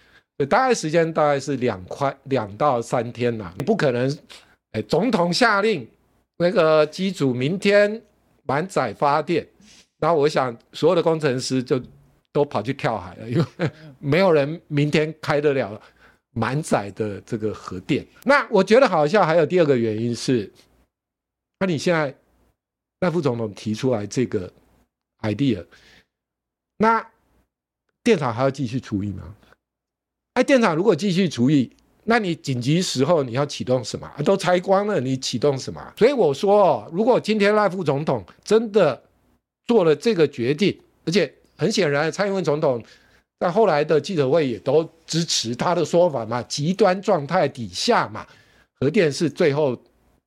[0.48, 4.18] 大概时间大概是两块两到三天呐，你不可能，
[4.72, 5.86] 哎，总统下令
[6.38, 8.00] 那个机组明天
[8.46, 9.46] 满载发电，
[9.98, 11.78] 然后我想所有的工程师就。
[12.34, 13.70] 都跑去跳海了， 因为
[14.00, 15.80] 没有人明天开得了
[16.32, 18.04] 满载的这个核电。
[18.24, 20.52] 那我觉得好笑，还有第二个原因是，
[21.60, 22.12] 那你现在
[22.98, 24.52] 赖副总统提出来这个
[25.20, 25.64] idea，
[26.78, 27.08] 那
[28.02, 29.32] 电厂还要继续除役吗？
[30.32, 31.70] 哎，电厂如果继续除役，
[32.02, 34.10] 那你紧急时候你要启动什么？
[34.24, 35.92] 都拆光了，你启动什么？
[35.96, 39.00] 所以我说，如果今天赖副总统真的
[39.66, 40.76] 做了这个决定，
[41.06, 41.32] 而且
[41.64, 42.84] 很显然，蔡英文总统
[43.40, 46.42] 在后来的记者会也都支持他的说法嘛。
[46.42, 48.26] 极端状态底下嘛，
[48.78, 49.74] 核电是最后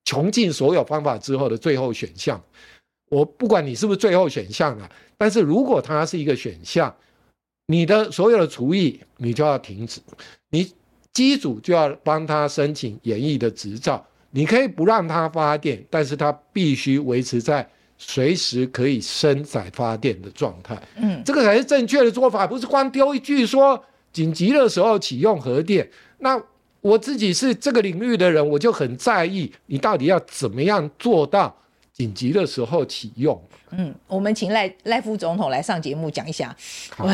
[0.03, 2.41] 穷尽所有方法之后的最后选项。
[3.09, 6.91] 我不管你是不是最后选项啊，但是如果它是一个选项，
[7.67, 10.01] 你的所有的除役你就要停止，
[10.49, 10.73] 你
[11.13, 14.03] 机组就要帮他申请延役的执照。
[14.31, 17.69] 你可以不让他发电，但是他必须维持在。
[17.99, 23.83] 随时可以生载发电的状态，嗯，这个才是正确的做法，不是光丢一句说
[24.13, 25.89] 紧急的时候启用核电。
[26.19, 26.39] 那
[26.81, 31.57] 我自己是这个领域的人，我就很在意你到底要怎么样做到
[31.91, 33.41] 紧急的时候启用。
[33.71, 36.55] 嗯，我们请赖赖副总统来上节目讲一下。
[36.95, 37.07] 好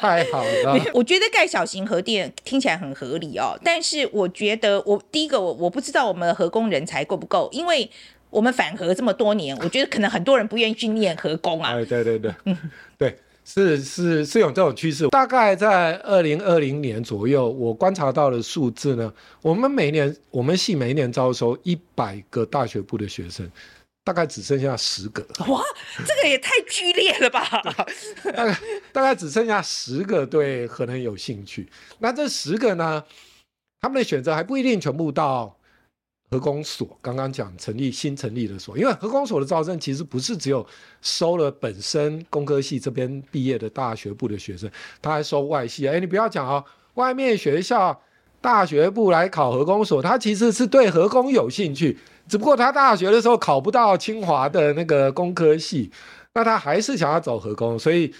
[0.00, 7.88] 太好了， 我觉得盖小型核电听起来很合理哦，但是我觉得我第一个我我不知道我们的核工人才够不够，因为。
[8.30, 11.72] 我们反核这么多年， 我觉得可能很多人不愿意去念核工啊。
[11.72, 12.56] 哎，对对对，嗯，
[12.98, 15.08] 对，是是是有这种趋势。
[15.08, 23.50] 大概在二零二零年左右，我观察到的数字呢，我们每年我们系每一年招收一百个大学部的学生，
[24.04, 25.26] 大概只剩下十个。
[25.46, 25.62] 哇，
[26.06, 27.62] 这个也太剧烈了吧！
[28.34, 28.58] 大概
[28.92, 31.68] 大概只剩下十个对核能有兴趣。
[31.98, 33.02] 那这十个呢，
[33.80, 35.57] 他们的选择还不一定全部到。
[36.30, 40.66] 核工所刚刚讲成立新成立的所，因为核工所的招生其实不是只有
[41.00, 44.70] 收了本身工科系这边毕业的大学部的学生，
[45.00, 45.88] 他还收外系。
[45.88, 46.62] 哎，你不要讲哦，
[46.94, 47.98] 外面学校
[48.40, 51.98] 大学部来考核工所，他其实是对核工有兴趣，
[52.28, 55.90] 只不过他大学的时候考不到清华的那个工科系，
[56.34, 58.12] 那他还是想要走核工，所以。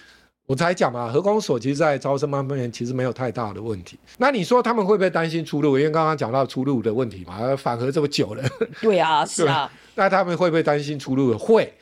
[0.48, 3.98] 我才讲嘛，核工所其实，在招生方面其实没有太大的问题。
[4.16, 5.78] 那你说他们会不会担心出路？
[5.78, 8.42] 因为刚刚讲到出路的问题嘛，反核这么久了。
[8.80, 9.70] 对啊，是啊。
[9.94, 11.36] 那他们会不会担心出路？
[11.36, 11.74] 会，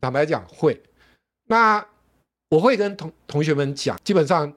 [0.00, 0.82] 坦白讲会。
[1.46, 1.86] 那
[2.50, 4.52] 我会跟同同学们讲，基本上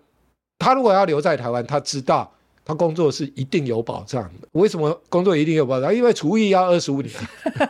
[0.58, 2.35] 他如果要留在台湾，他知道。
[2.66, 4.48] 他工作是一定有保障的。
[4.54, 5.94] 为什么工作一定有保障？
[5.94, 7.14] 因为厨艺要二十五年。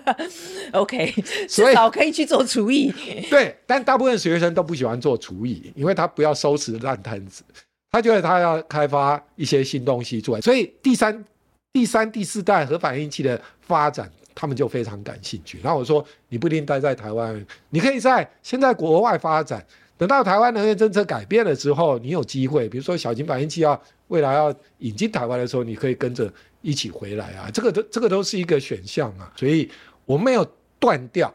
[0.71, 1.11] OK，
[1.49, 2.93] 至少可以去做厨艺。
[3.29, 7.43] 对，但大部分学生都不喜欢做厨艺，因为他不要收拾烂摊子，
[7.91, 10.39] 他觉得他要开发一些新东西出来。
[10.39, 11.25] 所以第三、
[11.73, 15.59] 第三、第四代核反应器的发展，他们就非常感兴趣。
[15.61, 19.65] 然后我说，你不一定待在台湾，你可以在现在国外发展。
[19.97, 26.31] 等到台湾能源政策改变了之后，你有机会，比如说小型反应器要未来要引进台湾的时候，你可以跟着
[26.61, 29.69] 一起回来啊，这个都这个都是一个选项啊，所以
[30.05, 30.45] 我们没有
[30.79, 31.33] 断掉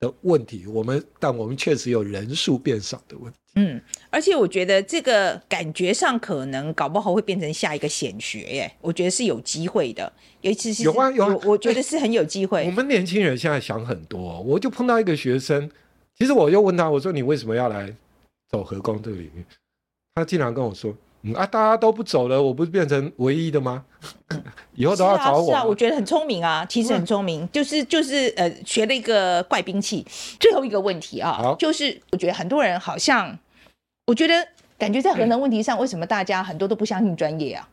[0.00, 3.38] 的问题，我们但我们确实有人数变少的问题。
[3.54, 10.10] 嗯，而且我觉得这个感觉上可能搞不好会变成下一个显学耶，我觉得是有机会的，
[10.40, 12.62] 尤其是有啊有，我觉得是很有机会。
[12.62, 15.70] 欸，我们年轻人现在想很多，我就碰到一个学生。
[16.18, 17.94] 其实我又问他，我说你为什么要来
[18.48, 19.44] 走核工这个领域？
[20.14, 20.94] 他竟然跟我说
[21.24, 23.84] ：“嗯啊，大家都不走了，我不是变成唯一的吗？
[24.74, 30.04] 以后都要找我。”是啊，是啊，我觉得很聪明啊，其实很聪明，就是就是呃，学了一个怪兵器。
[30.40, 33.38] 最后一个问题啊，就是我觉得很多人好像，
[34.06, 37.68] 我觉得感觉在核能问题上，为什么大家很多都不相信专业啊？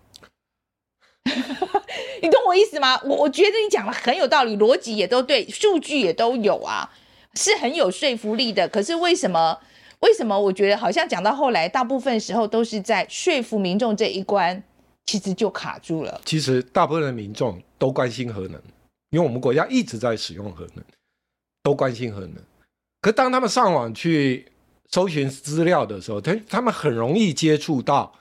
[2.21, 3.01] 你懂我意思吗？
[3.03, 6.91] 我我觉得你讲的很有道理，逻辑也都对，数据也都有啊。
[7.33, 9.57] 是很有说服力的，可是为什么？
[9.99, 14.63] 为什么我觉得好像讲到后来，大部分时候都是在说服民众这一关
[15.05, 16.21] 其实就卡住了。
[16.25, 18.61] 其实大部分的民众都关心核能，
[19.09, 20.83] 因为我们国家一直在使用核能，
[21.63, 22.35] 都关心核能。
[23.01, 24.51] 可当他们上网去
[24.89, 28.13] 搜寻资料的时候，他他们很容易接触到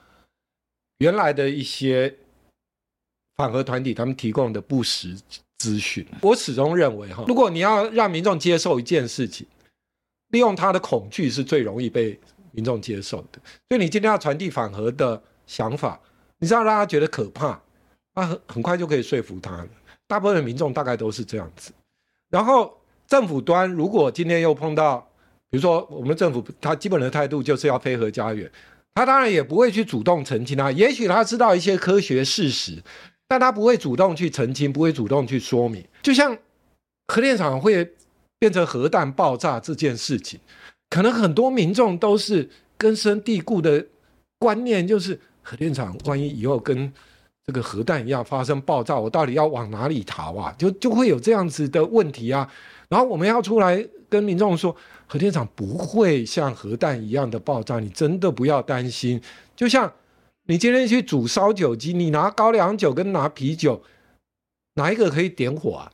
[0.98, 2.14] 原来的一些
[3.36, 5.16] 反核团体他们提供的不实
[5.58, 6.06] 资讯。
[6.22, 9.46] 我始终认为哈，如果你要让民众接受一件事情，
[10.30, 12.18] 利用他的恐惧是最容易被
[12.52, 13.40] 民众接受的。
[13.68, 16.00] 所以你今天要传递反核的想法。
[16.40, 17.60] 你知道让他觉得可怕，
[18.14, 19.66] 他很很快就可以说服他。
[20.06, 21.72] 大部分的民众大概都是这样子。
[22.30, 22.72] 然后
[23.08, 24.98] 政府端如果今天又碰到，
[25.50, 28.48] 比如说我们政府，他基本的态度就是要非核家园，
[28.94, 30.70] 他当然也不会去主动澄清他。
[30.70, 32.80] 也许他知道一些科学事实，
[33.26, 35.84] 但他不会主动去澄清，不会主动去说明。
[36.02, 36.38] 就像
[37.08, 37.94] 核电厂会
[38.38, 40.38] 变成核弹爆炸这件事情，
[40.90, 43.86] 可能很多民众都是根深蒂固的
[44.38, 45.20] 观念，就是。
[45.40, 46.92] 核电厂万一以后跟
[47.46, 50.54] 这个核弹一样发生爆炸，我到底要往哪里逃啊？
[50.58, 52.46] 就就会有这样子的问题啊。
[52.90, 54.76] 然后我们要出来跟民众说，
[55.06, 59.18] 核电厂不会像核弹一样的爆炸，你真的不要担心。
[59.56, 59.90] 就像
[60.48, 63.82] 你今天去煮烧酒鸡，你拿高粱酒跟拿啤酒，
[64.74, 65.90] 哪一个可以点火啊？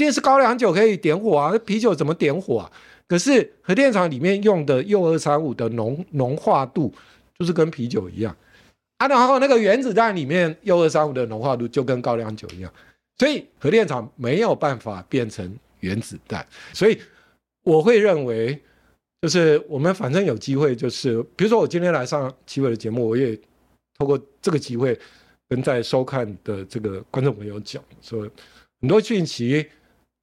[0.00, 2.72] 一定是高粱酒可以点火啊，那啤酒怎么点火啊？
[3.06, 6.90] 可是核电厂里面用的铀二三五的浓浓化度，
[7.38, 8.34] 就是跟啤酒一样。
[8.96, 12.72] 啊，然后那个原子弹里面铀二三五的浓化度就跟高粱酒一样，
[13.18, 16.46] 所以核电厂没有办法变成原子弹。
[16.72, 16.98] 所以
[17.62, 18.58] 我会认为，
[19.20, 23.38] 就是我们反正有机会，就是比如说我今天来上奇伟的节目，我也
[23.98, 24.98] 透过这个机会
[25.46, 28.26] 跟在收看的这个观众朋友讲说，
[28.80, 29.68] 很多讯息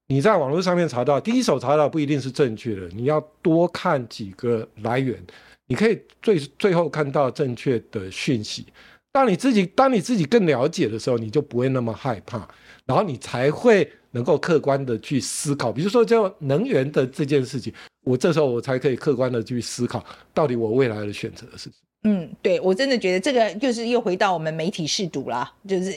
[0.07, 5.21] 你在网络上面查到，第一手查到不一定是正确的，你要多看几个来源。
[5.69, 8.65] 你可以最最后看到正确的讯息。
[9.11, 12.47] 当你自己当你自己更了解的时候，你就不会那么害怕，
[12.85, 15.71] 然后你才会能够客观的去思考。
[15.73, 17.73] 比如说，就能源的这件事情，
[18.05, 21.75] 我这时候我才可以客观的去思考，到底我未来的选择是什么。
[22.03, 25.91] 嗯，对，我真的觉得这个就是又回到我们媒体试读啦，就是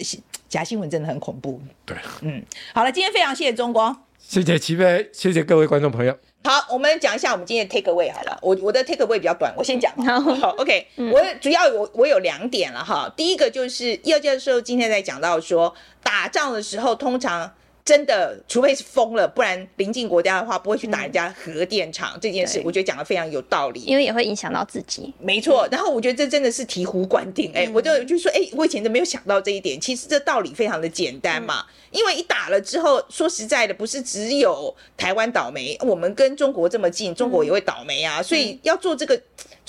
[0.50, 1.58] 假新闻真的很恐怖。
[1.86, 2.42] 对，嗯，
[2.74, 6.14] 好了，今天非常谢谢中光，谢谢齐飞，谢谢各位观众朋友。
[6.44, 8.38] 好，我们讲一下我们今天的 take away 好了。
[8.42, 9.90] 我我的 take away 比较短，我先讲。
[10.04, 13.10] 好，OK，嗯，我主要我我有两点了哈。
[13.16, 17.54] 第一个就是叶教授今天在讲到说，打仗的时候通常。
[17.84, 25.12] 真的，除非是疯了，不然邻近国家的话不会去打人家核电厂、嗯、这件事，我觉得讲的非常有道理，因为也会影响到自己。
[25.18, 39.20] 没错，然后我觉得这真的是醍醐灌顶，哎、嗯，我就就说，哎，我以前都没有想到这一点，其实这道理非常的简单嘛，嗯、因为一打了之后，说实在的，不是只有台湾倒霉，我们跟中国这么近，中国也会倒霉啊，嗯、所以要做这个。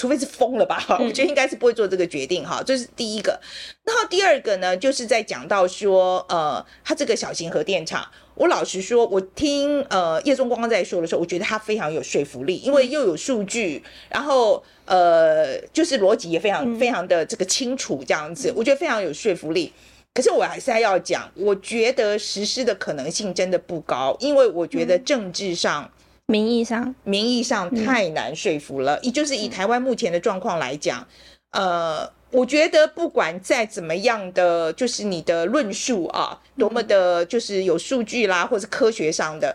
[0.01, 3.39] 除非是疯了吧，我觉得应该是不会做这个决定哈，这是第一个。
[3.83, 19.71] 然后第二个呢，就是在讲到说，呃，他这个小型核电厂，我老实说，我听呃叶中光在说的时候，我觉得他非常有说服力，因为又有数据，然后呃，就是逻辑也非常非常的这个清楚，这样子，我觉得非常有说服力。
[20.15, 25.91] 可是我还是还要讲，我觉得实施的可能性真的不高，因为我觉得政治上。
[26.31, 28.97] 名义上，名义上太难说服了。
[29.03, 31.05] 也、嗯、就是以台湾目前的状况来讲，
[31.51, 39.53] 呃，我觉得不管再怎么样的，就是你的论述啊，多么的，就是有数据啦，或是科学上的，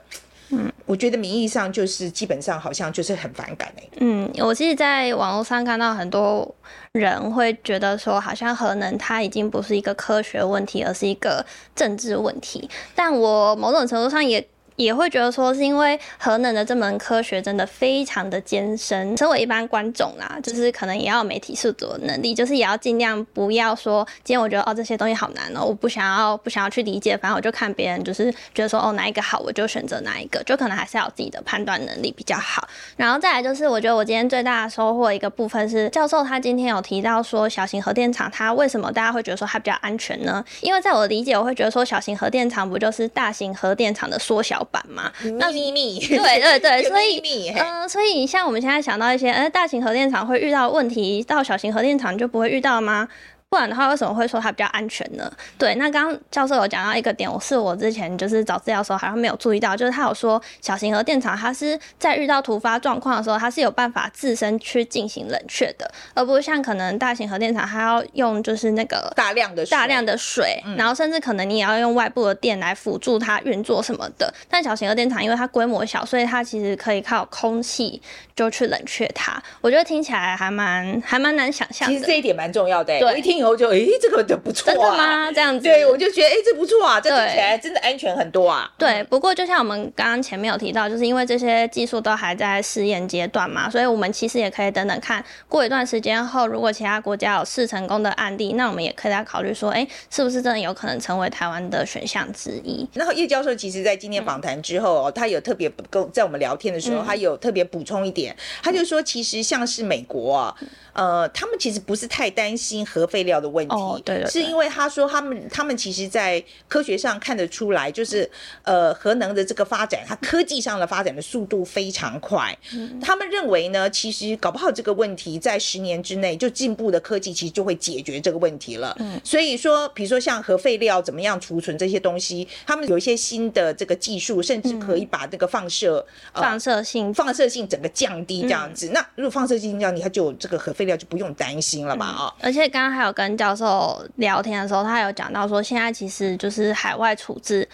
[0.50, 3.90] 嗯，我觉得名义上就是基本上好像就是很反感哎、欸。
[4.00, 6.54] 嗯，我其实在网络上看到很多
[6.92, 11.42] 人会觉得说，好像核能它已经不是一个科学问题，而是一个
[11.74, 12.68] 政治问题。
[12.94, 14.46] 但我某种程度上也。
[14.76, 19.16] 也会觉得说，是因为核能的这门科学真的非常的艰深。
[19.16, 32.68] 身为一般观众啦，就是可能也要有媒体素读的能力，就是也要尽量不要说，今天我觉得哦这些东西好难哦，我不想要不想要去理解，反正我就看别人就是觉得说哦哪一个好，我就选择哪一个，就可能还是要有自己的判断能力比较好。
[32.96, 40.44] 然后再来就是，我觉得我今天最大的收获一个部分是，教授他今天有提到说，小型核电厂它为什么大家会觉得说它比较安全呢？
[40.60, 53.08] 因为在我的理解，我会觉得说小型核电厂不就是大型核电厂的缩小版嘛，那 秘密，对对对，所以嗯、呃，所以像我们现在想到一些，呃，大型核电厂会遇到问题，到小型核电厂就不会遇到吗？
[53.56, 55.32] 不然的话，为什么会说它比较安全呢？
[55.56, 74.30] 对，那刚刚教授有讲到一个点，我是我之前就是找资料的时候好像没有注意到，就是他有说小型核电厂它是在遇到突发状况的时候，它是有办法自身去进行冷却的，而不是像可能大型核电厂它要用就是那个大量的大量的水，然后甚至可能你也要用外部的电来辅助它运作什么的。
[74.50, 78.02] 但小型核电厂因为它规模小，所以它其实可以靠空气
[78.34, 79.42] 就去冷却它。
[79.62, 81.94] 我觉得听起来还蛮还蛮难想象的。
[81.94, 84.74] 其实这一点蛮重要的，对，我一听后就，哎，这个就不错啊。
[84.74, 85.32] 真的吗？
[85.32, 85.62] 这样子？
[85.62, 88.70] 对，我就觉得，哎，这不错啊，这听起来真的安全很多啊。
[88.76, 102.86] 对，不过就像我们刚刚前面有提到，就是因为这些技术都还在试验阶段嘛，所以我们其实也可以等等看，过一段时间后，如果其他国家有试成功的案例，那我们也可以来考虑说，哎，是不是真的有可能成为台湾的选项之一？
[102.94, 110.56] 然后叶教授其实在今天访谈之后，嗯、他有特别跟在我们聊天的时候，嗯、他有特别补充一点，他就说，其实像是美国啊。
[110.92, 118.28] 呃，他们其实不是太担心核废料的问题，哦、对，对，对，是因为他说他们他们其实，在科学上看得出来，就是
[118.62, 122.56] 呃，核能的这个发展，它科技上的发展的速度非常快。
[122.72, 128.96] 嗯、他们认为呢，其实搞不好这个问题在十年之内就进步的科技，其实就会解决这个问题了。
[129.00, 138.88] 嗯，所以说，比如说像核废料怎么样储存这些东西，他们有一些新的这个技术，甚至可以把这个放射、嗯呃、放射性放射性整个降低这样子。
[138.88, 142.06] 嗯、那如果放射性降低，它就这个核废料就不用担心了嘛？
[142.06, 147.66] 啊、嗯，而且刚刚还有跟教授聊天的时候，他有讲到说，现在其实就是海外处置。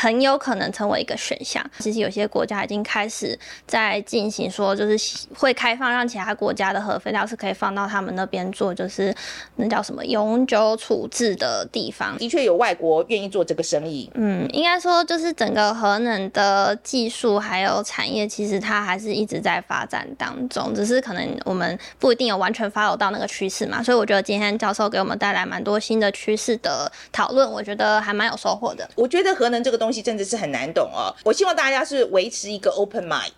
[0.00, 1.62] 很有可能成为一个选项。
[1.78, 9.14] 其实有些国家已经开始在进行，说就是会开放让其他国家的核废料是可以放到他们那边做，就是
[9.56, 12.16] 那叫什么永久处置的地方。
[12.16, 14.10] 的确有外国愿意做这个生意。
[14.14, 23.82] 嗯，应该说就是整个核能的技术还有产业，其实它还是一直在发展当中，只是可能我们不一定有完全 follow 到那个趋势嘛。
[23.82, 28.88] 所以我觉得今天教授给我们带来蛮多新的趋势的讨论，我觉得还蛮有收获的。
[28.94, 29.89] 我觉得核能这个东西。
[29.90, 31.12] 东西真的是很难懂哦。
[31.24, 33.32] 我希望大家是维持一个 open mind，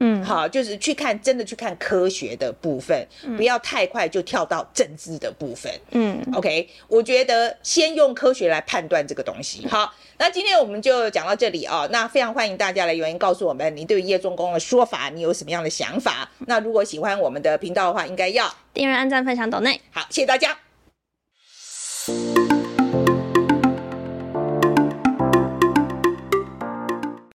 [0.00, 6.68] 嗯，好，就是去看真的去看科学的部分，嗯、不要太快就跳到政治的部分，嗯，OK。
[6.88, 9.66] 我觉得先用科学来判断这个东西。
[9.66, 11.88] 好，那今天我们就讲到这里啊、哦。
[11.90, 16.30] 那非常欢迎大家来留言告诉我们，你对于叶仲公的说法，你有什么样的想法？
[16.40, 19.80] 那如果喜欢我们的频道的话，应该要订阅、按赞、分享、抖内。
[19.90, 20.58] 好，谢谢大家。